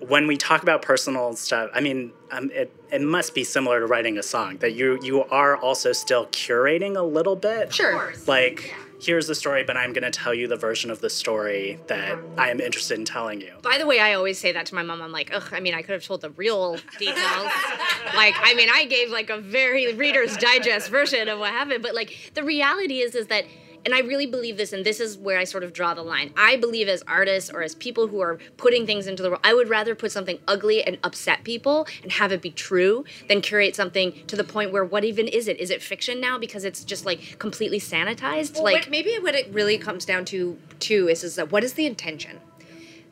when 0.00 0.26
we 0.26 0.36
talk 0.36 0.62
about 0.62 0.82
personal 0.82 1.34
stuff, 1.34 1.70
I 1.72 1.80
mean, 1.80 2.12
um, 2.32 2.50
it, 2.52 2.74
it 2.90 3.00
must 3.00 3.34
be 3.34 3.44
similar 3.44 3.80
to 3.80 3.86
writing 3.86 4.18
a 4.18 4.22
song 4.22 4.56
that 4.58 4.72
you 4.74 4.98
you 5.02 5.22
are 5.24 5.56
also 5.56 5.92
still 5.92 6.26
curating 6.26 6.96
a 6.96 7.02
little 7.02 7.36
bit. 7.36 7.72
Sure. 7.72 8.12
Like, 8.26 8.74
here's 9.02 9.26
the 9.26 9.34
story, 9.34 9.64
but 9.64 9.76
I'm 9.76 9.92
going 9.92 10.04
to 10.04 10.10
tell 10.10 10.32
you 10.32 10.46
the 10.46 10.56
version 10.56 10.90
of 10.90 11.00
the 11.00 11.10
story 11.10 11.78
that 11.88 12.18
I 12.38 12.50
am 12.50 12.60
interested 12.60 12.98
in 12.98 13.04
telling 13.04 13.40
you. 13.40 13.52
By 13.62 13.78
the 13.78 13.86
way, 13.86 13.98
I 13.98 14.14
always 14.14 14.38
say 14.38 14.52
that 14.52 14.66
to 14.66 14.74
my 14.74 14.82
mom. 14.82 15.02
I'm 15.02 15.12
like, 15.12 15.30
ugh, 15.34 15.48
I 15.52 15.60
mean, 15.60 15.74
I 15.74 15.82
could 15.82 15.92
have 15.92 16.04
told 16.04 16.20
the 16.20 16.30
real 16.30 16.76
details. 16.98 17.16
like, 18.14 18.34
I 18.40 18.54
mean, 18.56 18.68
I 18.72 18.86
gave 18.86 19.10
like 19.10 19.30
a 19.30 19.38
very 19.38 19.92
Reader's 19.94 20.36
Digest 20.36 20.88
version 20.88 21.28
of 21.28 21.38
what 21.38 21.50
happened. 21.50 21.82
But 21.82 21.94
like, 21.94 22.32
the 22.34 22.44
reality 22.44 23.00
is, 23.00 23.14
is 23.14 23.26
that, 23.28 23.44
and 23.84 23.94
I 23.94 24.00
really 24.00 24.26
believe 24.26 24.56
this, 24.56 24.72
and 24.72 24.84
this 24.84 25.00
is 25.00 25.18
where 25.18 25.38
I 25.38 25.44
sort 25.44 25.64
of 25.64 25.72
draw 25.72 25.94
the 25.94 26.02
line. 26.02 26.32
I 26.36 26.56
believe 26.56 26.88
as 26.88 27.02
artists 27.06 27.50
or 27.50 27.62
as 27.62 27.74
people 27.74 28.08
who 28.08 28.20
are 28.20 28.38
putting 28.56 28.86
things 28.86 29.06
into 29.06 29.22
the 29.22 29.30
world, 29.30 29.40
I 29.42 29.54
would 29.54 29.68
rather 29.68 29.94
put 29.94 30.12
something 30.12 30.38
ugly 30.46 30.82
and 30.82 30.98
upset 31.02 31.44
people 31.44 31.86
and 32.02 32.12
have 32.12 32.32
it 32.32 32.42
be 32.42 32.50
true 32.50 33.04
than 33.28 33.40
curate 33.40 33.74
something 33.74 34.12
to 34.26 34.36
the 34.36 34.44
point 34.44 34.72
where 34.72 34.84
what 34.84 35.04
even 35.04 35.26
is 35.26 35.48
it? 35.48 35.58
Is 35.58 35.70
it 35.70 35.82
fiction 35.82 36.20
now 36.20 36.38
because 36.38 36.64
it's 36.64 36.84
just 36.84 37.04
like 37.04 37.38
completely 37.38 37.80
sanitized? 37.80 38.54
Well, 38.54 38.64
like, 38.64 38.84
what, 38.84 38.90
maybe 38.90 39.16
what 39.20 39.34
it 39.34 39.52
really 39.52 39.78
comes 39.78 40.04
down 40.04 40.24
to 40.26 40.58
too 40.78 41.08
is 41.08 41.24
is 41.24 41.36
that 41.36 41.50
what 41.50 41.64
is 41.64 41.74
the 41.74 41.86
intention? 41.86 42.40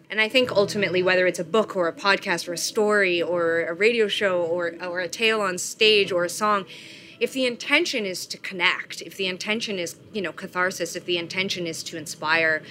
And 0.09 0.21
I 0.21 0.29
think 0.29 0.51
ultimately, 0.51 1.05
whether 1.05 1.27
it's 1.29 1.39
a 1.39 1.45
book 1.45 1.77
or 1.77 1.87
a 1.87 1.93
podcast 1.93 2.49
or 2.49 2.53
a 2.53 2.59
story 2.59 3.23
or 3.23 3.65
a 3.65 3.73
radio 3.73 4.09
show 4.09 4.43
or 4.43 4.75
or 4.83 5.01
a 5.01 5.09
tale 5.09 5.41
on 5.41 5.57
stage 5.57 6.11
or 6.11 6.25
a 6.25 6.29
song, 6.29 6.67
if 7.21 7.33
the 7.33 7.47
intention 7.47 8.07
is 8.07 8.27
to 8.27 8.39
connect, 8.39 9.03
if 9.03 9.17
the 9.17 9.27
intention 9.27 9.79
is 9.79 9.97
you 10.13 10.23
know 10.23 10.33
catharsis, 10.33 10.97
if 10.97 11.05
the 11.05 11.19
intention 11.19 11.67
is 11.67 11.83
to 11.85 11.97
inspire, 11.97 12.63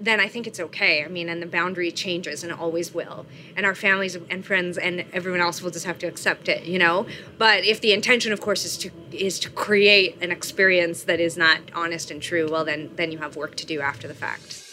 then 0.00 0.20
I 0.20 0.28
think 0.28 0.46
it's 0.46 0.60
okay. 0.60 1.04
I 1.04 1.08
mean, 1.08 1.28
and 1.28 1.40
the 1.40 1.46
boundary 1.46 1.90
changes 1.90 2.42
and 2.42 2.52
it 2.52 2.58
always 2.58 2.92
will. 2.92 3.26
And 3.56 3.64
our 3.64 3.74
families 3.74 4.16
and 4.16 4.44
friends 4.44 4.76
and 4.76 5.04
everyone 5.12 5.40
else 5.40 5.62
will 5.62 5.70
just 5.70 5.86
have 5.86 5.98
to 6.00 6.06
accept 6.06 6.48
it, 6.48 6.64
you 6.64 6.78
know? 6.78 7.06
But 7.38 7.64
if 7.64 7.80
the 7.80 7.92
intention 7.92 8.32
of 8.32 8.40
course 8.40 8.64
is 8.64 8.76
to 8.78 8.90
is 9.12 9.38
to 9.40 9.50
create 9.50 10.16
an 10.20 10.30
experience 10.30 11.04
that 11.04 11.20
is 11.20 11.36
not 11.36 11.60
honest 11.74 12.10
and 12.10 12.20
true, 12.20 12.48
well 12.50 12.64
then 12.64 12.90
then 12.96 13.12
you 13.12 13.18
have 13.18 13.36
work 13.36 13.56
to 13.56 13.66
do 13.66 13.80
after 13.80 14.06
the 14.08 14.14
fact. 14.14 14.63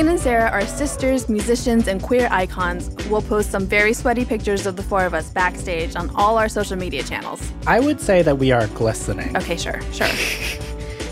Tegan 0.00 0.12
and 0.12 0.20
Sara 0.20 0.48
are 0.48 0.64
sisters, 0.64 1.28
musicians, 1.28 1.86
and 1.86 2.02
queer 2.02 2.26
icons. 2.30 2.88
We'll 3.10 3.20
post 3.20 3.50
some 3.50 3.66
very 3.66 3.92
sweaty 3.92 4.24
pictures 4.24 4.64
of 4.64 4.76
the 4.76 4.82
four 4.82 5.04
of 5.04 5.12
us 5.12 5.28
backstage 5.28 5.94
on 5.94 6.08
all 6.16 6.38
our 6.38 6.48
social 6.48 6.76
media 6.76 7.02
channels. 7.02 7.52
I 7.66 7.80
would 7.80 8.00
say 8.00 8.22
that 8.22 8.38
we 8.38 8.50
are 8.50 8.66
glistening. 8.68 9.36
Okay, 9.36 9.58
sure, 9.58 9.82
sure. 9.92 10.08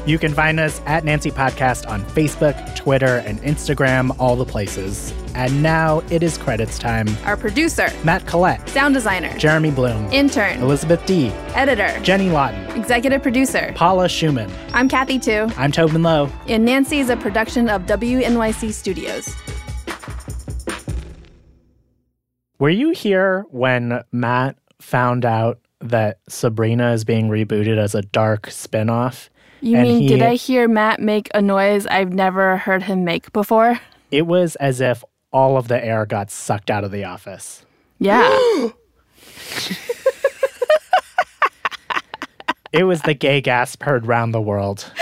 You 0.06 0.18
can 0.18 0.32
find 0.32 0.58
us 0.58 0.80
at 0.86 1.04
Nancy 1.04 1.30
Podcast 1.30 1.86
on 1.86 2.02
Facebook, 2.02 2.74
Twitter, 2.74 3.22
and 3.26 3.38
Instagram, 3.42 4.16
all 4.18 4.36
the 4.36 4.46
places. 4.46 5.12
And 5.38 5.62
now 5.62 6.03
it 6.11 6.24
is 6.24 6.37
credits 6.37 6.81
time. 6.81 7.07
Our 7.24 7.37
producer, 7.37 7.90
Matt 8.03 8.27
Collette, 8.27 8.68
sound 8.68 8.92
designer, 8.94 9.33
Jeremy 9.38 9.70
Bloom, 9.70 10.11
intern, 10.12 10.61
Elizabeth 10.61 11.07
D, 11.07 11.29
editor, 11.55 11.96
Jenny 12.03 12.29
Lawton, 12.29 12.61
executive 12.77 13.22
producer. 13.22 13.72
Paula 13.77 14.07
Szuchman. 14.09 14.51
I'm 14.72 14.88
Kathy 14.88 15.20
Tu, 15.20 15.48
I'm 15.57 15.70
Tobin 15.70 16.03
Low. 16.03 16.29
and 16.48 16.64
Nancy 16.64 16.98
is 16.98 17.09
a 17.09 17.16
production 17.16 17.68
of 17.68 17.83
WNYC 17.83 18.72
Studios. 18.72 19.33
Were 22.59 22.70
you 22.70 22.90
here 22.90 23.46
when 23.51 24.03
Matt 24.11 24.57
found 24.81 25.24
out 25.24 25.61
that 25.81 26.18
Sabrina 26.29 26.90
is 26.94 27.05
being 27.05 27.29
rebooted 27.29 27.79
as 27.79 27.94
a 27.94 28.03
dark 28.03 28.48
spinoff? 28.48 29.29
You 29.61 29.77
And 29.77 29.87
mean, 29.88 30.01
he- 30.03 30.09
did 30.09 30.22
I 30.22 30.35
hear 30.35 30.66
Matt 30.66 30.98
make 31.01 31.29
a 31.33 31.40
noise 31.40 31.87
I've 31.87 32.12
never 32.12 32.57
heard 32.57 32.83
him 32.83 33.05
make 33.05 33.33
before? 33.33 33.79
It 34.11 34.27
was 34.27 34.57
as 34.57 34.81
if 34.81 35.05
all 35.32 35.56
of 35.56 35.68
the 35.68 35.84
air 35.84 36.06
got 36.06 36.30
sucked 36.30 36.70
out 36.70 36.84
of 36.84 36.90
the 36.90 37.04
office. 37.04 37.64
Yeah. 37.98 38.68
It 42.70 42.84
was 42.84 43.00
the 43.02 43.14
gay 43.14 43.40
gasp 43.40 43.82
heard 43.82 44.06
round 44.06 44.34
the 44.34 44.40
world. 44.42 44.92